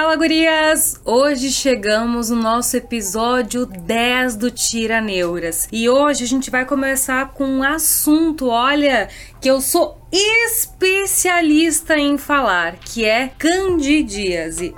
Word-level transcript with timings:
Fala, 0.00 0.16
gurias! 0.16 0.98
Hoje 1.04 1.52
chegamos 1.52 2.30
no 2.30 2.36
nosso 2.36 2.74
episódio 2.74 3.66
10 3.66 4.34
do 4.34 4.50
Tira 4.50 4.98
Neuras. 4.98 5.68
E 5.70 5.90
hoje 5.90 6.24
a 6.24 6.26
gente 6.26 6.50
vai 6.50 6.64
começar 6.64 7.34
com 7.34 7.44
um 7.44 7.62
assunto, 7.62 8.48
olha, 8.48 9.10
que 9.42 9.50
eu 9.50 9.60
sou 9.60 10.00
especialista 10.10 11.98
em 11.98 12.16
falar, 12.16 12.76
que 12.76 13.04
é 13.04 13.28
candidíase. 13.28 14.72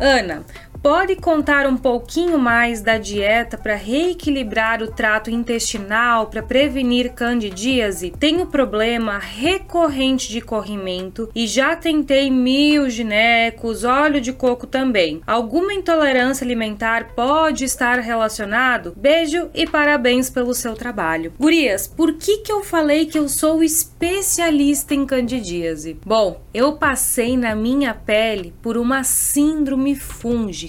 Ana, 0.00 0.44
Pode 0.82 1.14
contar 1.16 1.66
um 1.66 1.76
pouquinho 1.76 2.38
mais 2.38 2.80
da 2.80 2.96
dieta 2.96 3.58
para 3.58 3.74
reequilibrar 3.74 4.82
o 4.82 4.90
trato 4.90 5.30
intestinal, 5.30 6.28
para 6.28 6.42
prevenir 6.42 7.12
candidíase? 7.12 8.14
Tenho 8.18 8.46
problema 8.46 9.18
recorrente 9.18 10.30
de 10.30 10.40
corrimento 10.40 11.28
e 11.34 11.46
já 11.46 11.76
tentei 11.76 12.30
mil 12.30 12.88
ginecos, 12.88 13.84
óleo 13.84 14.22
de 14.22 14.32
coco 14.32 14.66
também. 14.66 15.20
Alguma 15.26 15.74
intolerância 15.74 16.46
alimentar 16.46 17.12
pode 17.14 17.62
estar 17.62 17.98
relacionado? 17.98 18.94
Beijo 18.96 19.50
e 19.52 19.66
parabéns 19.66 20.30
pelo 20.30 20.54
seu 20.54 20.72
trabalho. 20.72 21.34
Gurias, 21.38 21.86
por 21.86 22.14
que 22.14 22.38
que 22.38 22.50
eu 22.50 22.64
falei 22.64 23.04
que 23.04 23.18
eu 23.18 23.28
sou 23.28 23.62
especialista 23.62 24.94
em 24.94 25.04
candidíase? 25.04 25.98
Bom, 26.06 26.40
eu 26.54 26.72
passei 26.72 27.36
na 27.36 27.54
minha 27.54 27.92
pele 27.92 28.54
por 28.62 28.78
uma 28.78 29.04
síndrome 29.04 29.94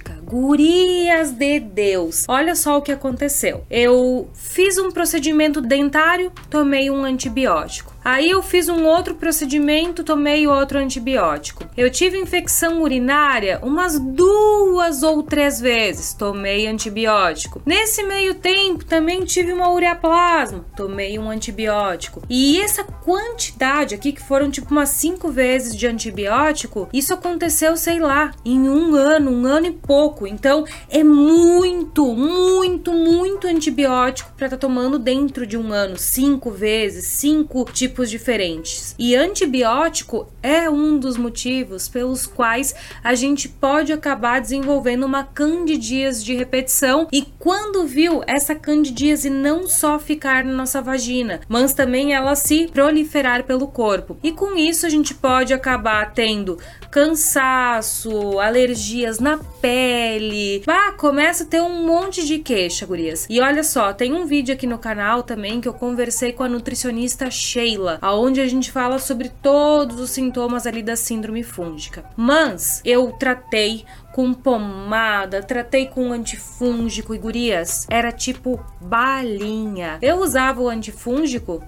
fúngica 0.01 0.19
Gurias 0.23 1.31
de 1.31 1.59
Deus. 1.59 2.25
Olha 2.27 2.55
só 2.55 2.77
o 2.77 2.81
que 2.81 2.91
aconteceu. 2.91 3.65
Eu 3.69 4.29
fiz 4.33 4.77
um 4.77 4.91
procedimento 4.91 5.61
dentário, 5.61 6.31
tomei 6.49 6.89
um 6.89 7.03
antibiótico. 7.03 7.93
Aí 8.03 8.31
eu 8.31 8.41
fiz 8.41 8.67
um 8.67 8.83
outro 8.85 9.13
procedimento, 9.15 10.03
tomei 10.03 10.47
outro 10.47 10.79
antibiótico. 10.79 11.65
Eu 11.77 11.89
tive 11.89 12.17
infecção 12.17 12.81
urinária 12.81 13.59
umas 13.61 13.99
duas 13.99 15.03
ou 15.03 15.21
três 15.21 15.59
vezes, 15.59 16.13
tomei 16.13 16.65
antibiótico. 16.65 17.61
Nesse 17.63 18.01
meio 18.03 18.33
tempo 18.33 18.83
também 18.83 19.23
tive 19.23 19.53
uma 19.53 19.71
ureaplasma, 19.71 20.65
tomei 20.75 21.19
um 21.19 21.29
antibiótico. 21.29 22.23
E 22.27 22.59
essa 22.59 22.83
quantidade 22.83 23.93
aqui, 23.93 24.11
que 24.11 24.21
foram 24.21 24.49
tipo 24.49 24.71
umas 24.71 24.89
cinco 24.89 25.29
vezes 25.29 25.75
de 25.75 25.85
antibiótico, 25.85 26.89
isso 26.91 27.13
aconteceu, 27.13 27.77
sei 27.77 27.99
lá, 27.99 28.31
em 28.43 28.67
um 28.67 28.95
ano, 28.95 29.31
um 29.31 29.45
ano 29.45 29.67
e 29.67 29.71
pouco. 29.71 30.25
Então 30.25 30.65
é 30.89 31.03
muito, 31.03 32.15
muito, 32.15 32.91
muito 32.91 33.45
antibiótico 33.45 34.31
para 34.35 34.47
estar 34.47 34.57
tá 34.57 34.61
tomando 34.61 34.97
dentro 34.97 35.45
de 35.45 35.55
um 35.55 35.71
ano, 35.71 35.97
cinco 35.97 36.49
vezes, 36.49 37.05
cinco 37.05 37.65
tipos 37.65 37.90
tipos 37.91 38.09
diferentes. 38.09 38.95
E 38.97 39.15
antibiótico 39.15 40.27
é 40.41 40.69
um 40.69 40.97
dos 40.97 41.17
motivos 41.17 41.89
pelos 41.89 42.25
quais 42.25 42.73
a 43.03 43.13
gente 43.13 43.49
pode 43.49 43.91
acabar 43.91 44.39
desenvolvendo 44.39 45.05
uma 45.05 45.25
candidíase 45.25 46.23
de 46.23 46.33
repetição 46.33 47.07
e 47.11 47.27
quando 47.37 47.85
viu 47.85 48.23
essa 48.25 48.55
candidíase 48.55 49.29
não 49.29 49.67
só 49.67 49.99
ficar 49.99 50.45
na 50.45 50.53
nossa 50.53 50.81
vagina, 50.81 51.41
mas 51.49 51.73
também 51.73 52.13
ela 52.13 52.35
se 52.35 52.67
proliferar 52.67 53.43
pelo 53.43 53.67
corpo. 53.67 54.17
E 54.23 54.31
com 54.31 54.55
isso 54.55 54.85
a 54.85 54.89
gente 54.89 55.13
pode 55.13 55.53
acabar 55.53 56.13
tendo 56.13 56.57
cansaço, 56.89 58.39
alergias 58.39 59.19
na 59.19 59.37
pele. 59.61 60.61
Ah, 60.67 60.91
começa 60.91 61.43
a 61.43 61.47
ter 61.47 61.61
um 61.61 61.85
monte 61.85 62.25
de 62.25 62.39
queixa, 62.39 62.85
gurias. 62.85 63.25
E 63.29 63.39
olha 63.39 63.63
só, 63.63 63.93
tem 63.93 64.13
um 64.13 64.25
vídeo 64.25 64.53
aqui 64.53 64.67
no 64.67 64.77
canal 64.77 65.23
também 65.23 65.61
que 65.61 65.67
eu 65.67 65.73
conversei 65.73 66.33
com 66.33 66.43
a 66.43 66.49
nutricionista 66.49 67.31
Sheila, 67.31 67.80
aonde 68.01 68.41
a 68.41 68.47
gente 68.47 68.71
fala 68.71 68.99
sobre 68.99 69.29
todos 69.29 69.99
os 69.99 70.11
sintomas 70.11 70.65
ali 70.65 70.83
da 70.83 70.95
síndrome 70.95 71.43
fúngica. 71.43 72.05
Mas 72.15 72.81
eu 72.85 73.11
tratei 73.13 73.85
com 74.13 74.33
pomada, 74.33 75.41
tratei 75.41 75.87
com 75.87 76.11
antifúngico 76.11 77.15
e 77.15 77.17
gurias, 77.17 77.87
era 77.89 78.11
tipo 78.11 78.63
balinha. 78.79 79.97
Eu 80.01 80.17
usava 80.17 80.61
o 80.61 80.69
antifúngico, 80.69 81.63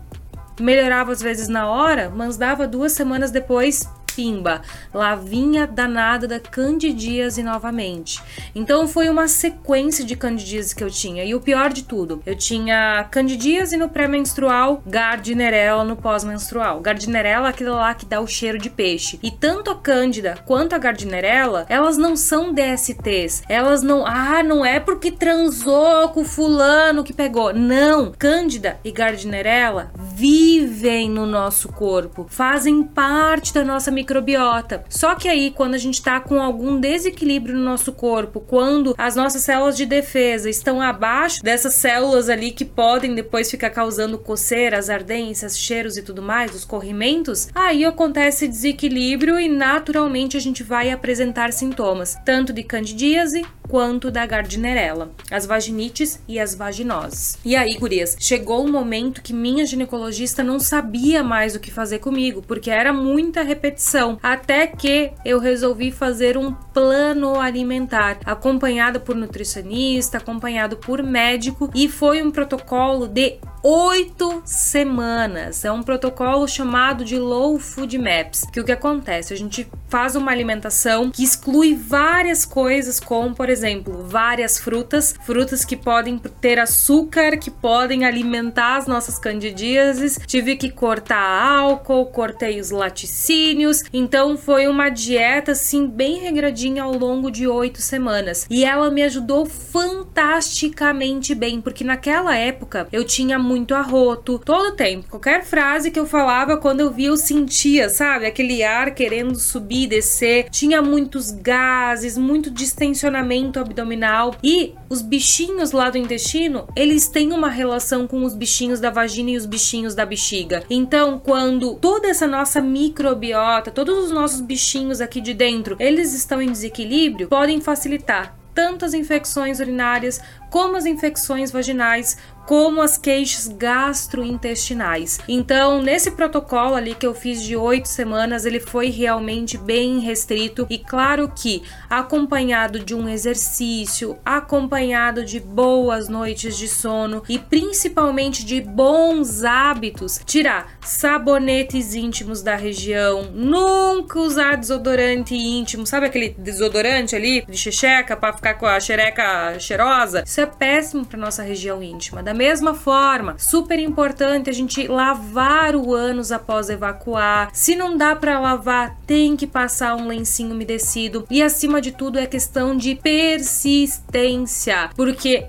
melhorava 0.60 1.12
às 1.12 1.22
vezes 1.22 1.48
na 1.48 1.70
hora, 1.70 2.12
mas 2.14 2.38
dava 2.38 2.68
duas 2.68 2.92
semanas 2.92 3.32
depois 3.32 3.88
pimba, 4.16 4.62
lavinha 4.94 5.66
danada 5.66 6.28
da 6.28 6.40
candidíase 6.40 7.41
novamente. 7.44 8.22
Então 8.53 8.88
foi 8.88 9.09
uma 9.09 9.28
sequência 9.28 10.06
de 10.06 10.16
candidíase 10.16 10.75
que 10.75 10.84
eu 10.84 10.90
tinha. 10.90 11.24
E 11.24 11.34
o 11.34 11.41
pior 11.41 11.72
de 11.72 11.84
tudo, 11.84 12.22
eu 12.25 12.35
tinha 12.35 13.07
candidíase 13.12 13.78
no 13.78 13.90
pré-menstrual, 13.90 14.81
gardnerella 14.85 15.84
no 15.84 15.96
pós-menstrual. 15.96 16.79
Gardnerella 16.79 17.47
é 17.47 17.50
aquilo 17.50 17.75
lá 17.75 17.94
que 17.94 18.06
dá 18.06 18.19
o 18.19 18.28
cheiro 18.28 18.57
de 18.57 18.69
peixe. 18.69 19.19
E 19.22 19.31
tanto 19.31 19.72
a 19.72 19.75
cândida 19.75 20.38
quanto 20.45 20.74
a 20.74 20.78
gardnerella, 20.78 21.66
elas 21.69 21.97
não 21.97 22.16
são 22.16 22.53
DSTs. 22.53 23.44
Elas 23.50 23.81
não, 23.81 24.06
ah, 24.06 24.44
não 24.44 24.66
é 24.66 24.80
porque 24.80 25.12
transou 25.12 26.09
com 26.09 26.24
fulano 26.24 27.03
que 27.03 27.13
pegou. 27.13 27.53
Não, 27.53 28.12
cândida 28.12 28.80
e 28.84 28.91
gardnerella 28.91 29.91
vivem 29.97 31.09
no 31.09 31.25
nosso 31.25 31.69
corpo, 31.69 32.25
fazem 32.30 32.84
parte 32.84 33.53
da 33.53 33.63
nossa 33.63 33.91
microbiota. 34.03 34.84
Só 34.90 35.16
que 35.16 35.28
aí, 35.28 35.50
quando 35.50 35.74
a 35.74 35.78
gente 35.78 35.96
está 35.96 36.19
com 36.19 36.41
algum 36.41 36.80
desequilíbrio 36.80 37.56
no 37.56 37.64
nosso 37.64 37.94
corpo, 37.94 38.41
quando 38.41 38.94
as 38.97 39.16
nossas 39.16 39.41
células 39.44 39.78
de 39.78 39.86
defesa 39.86 40.50
estão 40.50 40.81
abaixo 40.81 41.41
dessas 41.41 41.74
células 41.75 42.30
ali 42.30 42.52
que 42.52 42.66
podem 42.66 43.16
depois 43.16 43.50
ficar 43.50 43.69
causando 43.69 44.18
coceiras, 44.18 44.90
ardências, 44.90 45.58
cheiros 45.58 45.97
e 45.97 46.02
tudo 46.02 46.22
mais, 46.22 46.53
os 46.53 46.66
corrimentos, 46.66 47.47
aí 47.56 47.86
acontece 47.86 48.47
desequilíbrio 48.47 49.40
e 49.40 49.47
naturalmente 49.47 50.36
a 50.36 50.40
gente 50.40 50.62
vai 50.62 50.92
apresentar 50.92 51.53
sintomas, 51.53 52.16
tanto 52.25 52.52
de 52.52 52.63
candidíase 52.63 53.44
quanto 53.68 54.12
da 54.12 54.25
gardnerella, 54.25 55.12
as 55.31 55.46
vaginites 55.46 56.19
e 56.28 56.40
as 56.40 56.53
vaginoses. 56.56 57.38
E 57.44 57.56
aí, 57.56 57.75
gurias, 57.78 58.16
chegou 58.19 58.66
um 58.66 58.72
momento 58.72 59.22
que 59.22 59.34
minha 59.34 59.66
ginecologista 59.66 60.44
não 60.44 60.59
sabia 60.59 61.24
mais 61.24 61.56
o 61.56 61.59
que 61.59 61.72
fazer 61.72 62.00
comigo, 62.00 62.41
porque 62.41 62.69
era 62.69 62.94
muita 62.94 63.41
repetição, 63.41 64.19
até 64.22 64.68
que 64.68 65.12
eu 65.25 65.40
resolvi 65.40 65.91
fazer 65.91 66.38
um 66.38 66.53
plano 66.53 67.40
alimentar, 67.40 68.19
acompanhado 68.25 69.00
por 69.00 69.16
nutricionista, 69.16 70.18
acompanhado 70.18 70.78
por 70.78 71.01
médico, 71.01 71.69
e 71.74 71.88
foi 71.88 72.22
um 72.22 72.31
protocolo 72.31 73.07
de 73.07 73.40
oito 73.63 74.41
semanas. 74.44 75.63
É 75.63 75.72
um 75.72 75.81
protocolo 75.81 76.46
chamado 76.50 77.06
de 77.06 77.18
Low 77.18 77.57
Food 77.57 77.97
Maps. 77.97 78.44
Que 78.51 78.59
o 78.59 78.66
que 78.66 78.74
acontece? 78.74 79.34
A 79.34 79.38
gente 79.38 79.66
faz 79.88 80.18
uma 80.18 80.31
alimentação 80.31 81.09
que 81.09 81.24
exclui 81.24 81.74
várias 81.74 82.44
coisas, 82.44 83.00
como 83.00 83.34
por 83.34 83.50
exemplo, 83.50 84.03
várias 84.06 84.59
frutas, 84.59 85.16
frutas 85.25 85.63
que 85.63 85.78
podem 85.78 86.18
ter 86.18 86.59
açúcar, 86.59 87.38
que 87.38 87.50
podem 87.50 88.03
alimentar 88.03 88.75
as 88.75 88.85
nossas 88.85 89.18
candidíases. 89.18 90.19
Tive 90.28 90.57
que 90.57 90.69
cortar 90.69 91.24
álcool, 91.24 92.07
cortei 92.07 92.59
os 92.59 92.69
laticínios. 92.69 93.84
Então 93.94 94.35
foi 94.35 94.68
uma 94.68 94.90
dieta 94.90 95.53
assim 95.53 95.88
bem 95.88 96.19
regradinha 96.19 96.84
ao 96.84 96.97
longo 96.97 97.31
de 97.31 97.47
oito 97.47 97.81
semanas. 97.81 98.45
E 98.50 98.66
ela 98.66 98.91
me 98.91 99.03
ajudou 99.03 99.45
fantasticamente 99.45 101.34
bem, 101.34 101.62
porque 101.62 101.85
naquela 101.85 102.35
época 102.35 102.90
eu 102.91 103.06
tinha 103.06 103.40
muito 103.40 103.53
arroto, 103.74 104.40
todo 104.40 104.75
tempo. 104.75 105.09
Qualquer 105.09 105.44
frase 105.44 105.91
que 105.91 106.00
eu 106.00 106.06
falava, 106.06 106.58
quando 106.58 106.80
eu 106.80 106.91
via, 106.91 107.09
eu 107.09 107.18
sentia, 107.18 107.90
sabe? 107.90 108.25
Aquele 108.25 108.64
ar 108.64 108.94
querendo 108.96 109.36
subir 109.36 109.84
e 109.84 109.88
descer. 109.88 110.50
Tinha 110.50 110.81
muitos 110.81 111.31
gases, 111.31 112.18
muito 112.18 112.50
distensionamento 112.50 113.59
abdominal. 113.59 114.36
E 114.44 114.74
os 114.90 115.02
bichinhos 115.02 115.72
lá 115.72 115.90
do 115.90 115.97
intestino, 115.97 116.68
eles 116.75 117.08
têm 117.08 117.31
uma 117.31 117.50
relação 117.50 118.08
com 118.08 118.24
os 118.24 118.34
bichinhos 118.34 118.80
da 118.80 118.90
vagina 118.90 119.31
e 119.31 119.38
os 119.38 119.46
bichinhos 119.46 119.96
da 119.96 120.06
bexiga. 120.06 120.63
Então, 120.69 121.19
quando 121.19 121.75
toda 121.75 122.08
essa 122.08 122.28
nossa 122.28 122.62
microbiota, 122.62 123.72
todos 123.72 124.06
os 124.06 124.12
nossos 124.12 124.42
bichinhos 124.42 125.02
aqui 125.02 125.22
de 125.22 125.34
dentro, 125.34 125.75
eles 125.80 126.13
estão 126.13 126.42
em 126.42 126.51
desequilíbrio, 126.51 127.28
podem 127.28 127.60
facilitar 127.62 128.38
tanto 128.54 128.86
as 128.86 128.94
infecções 128.94 129.60
urinárias 129.60 130.22
como 130.50 130.78
as 130.78 130.86
infecções 130.86 131.51
vaginais, 131.51 132.18
como 132.45 132.81
as 132.81 132.98
queixas 132.98 133.48
gastrointestinais. 133.48 135.19
Então, 135.28 135.81
nesse 135.81 136.12
protocolo 136.12 136.75
ali 136.75 136.95
que 136.95 137.06
eu 137.06 137.13
fiz 137.13 137.44
de 137.44 137.56
oito 137.56 137.88
semanas, 137.88 138.45
ele 138.45 138.60
foi 138.60 138.90
realmente 138.90 139.57
bem 139.57 140.00
restrito 140.00 140.66
e 140.69 140.78
claro 140.78 141.31
que 141.36 141.63
acompanhado 141.90 142.80
de 142.80 142.95
um 142.95 143.07
exercício, 143.07 144.18
acompanhado 144.25 145.24
de 145.24 145.40
boas 145.40 146.10
noites 146.10 146.57
de 146.57 146.68
sono 146.68 147.24
e 147.30 147.38
principalmente 147.38 148.45
de 148.45 148.62
bons 148.62 149.44
hábitos, 149.44 150.19
tirar 150.25 150.78
sabonetes 150.81 151.94
íntimos 151.95 152.42
da 152.42 152.56
região, 152.56 153.24
nunca 153.34 154.19
usar 154.19 154.57
desodorante 154.57 155.36
íntimo, 155.36 155.86
sabe 155.86 156.07
aquele 156.07 156.36
desodorante 156.38 157.16
ali 157.16 157.45
de 157.48 157.57
xexeca 157.57 158.16
para 158.16 158.34
ficar 158.34 158.56
com 158.56 158.66
a 158.66 158.80
xereca 158.80 159.57
cheirosa? 159.60 160.24
Isso 160.25 160.42
é 160.42 160.45
péssimo 160.45 161.06
para 161.06 161.19
nossa 161.19 161.44
região 161.44 161.81
íntima. 161.81 162.22
Da 162.33 162.38
mesma 162.38 162.74
forma, 162.74 163.35
super 163.38 163.77
importante 163.77 164.50
a 164.50 164.53
gente 164.53 164.88
lavar 164.88 165.75
o 165.75 165.94
ânus 165.94 166.31
após 166.31 166.68
evacuar. 166.68 167.51
Se 167.53 167.75
não 167.75 167.95
dá 167.95 168.15
para 168.15 168.39
lavar, 168.39 168.97
tem 169.06 169.35
que 169.35 169.45
passar 169.45 169.95
um 169.95 170.07
lencinho 170.07 170.56
umedecido 170.56 171.27
e 171.30 171.44
acima 171.44 171.80
de 171.80 171.91
tudo 171.91 172.18
é 172.18 172.25
questão 172.25 172.75
de 172.75 172.95
persistência, 172.95 174.89
porque 174.95 175.45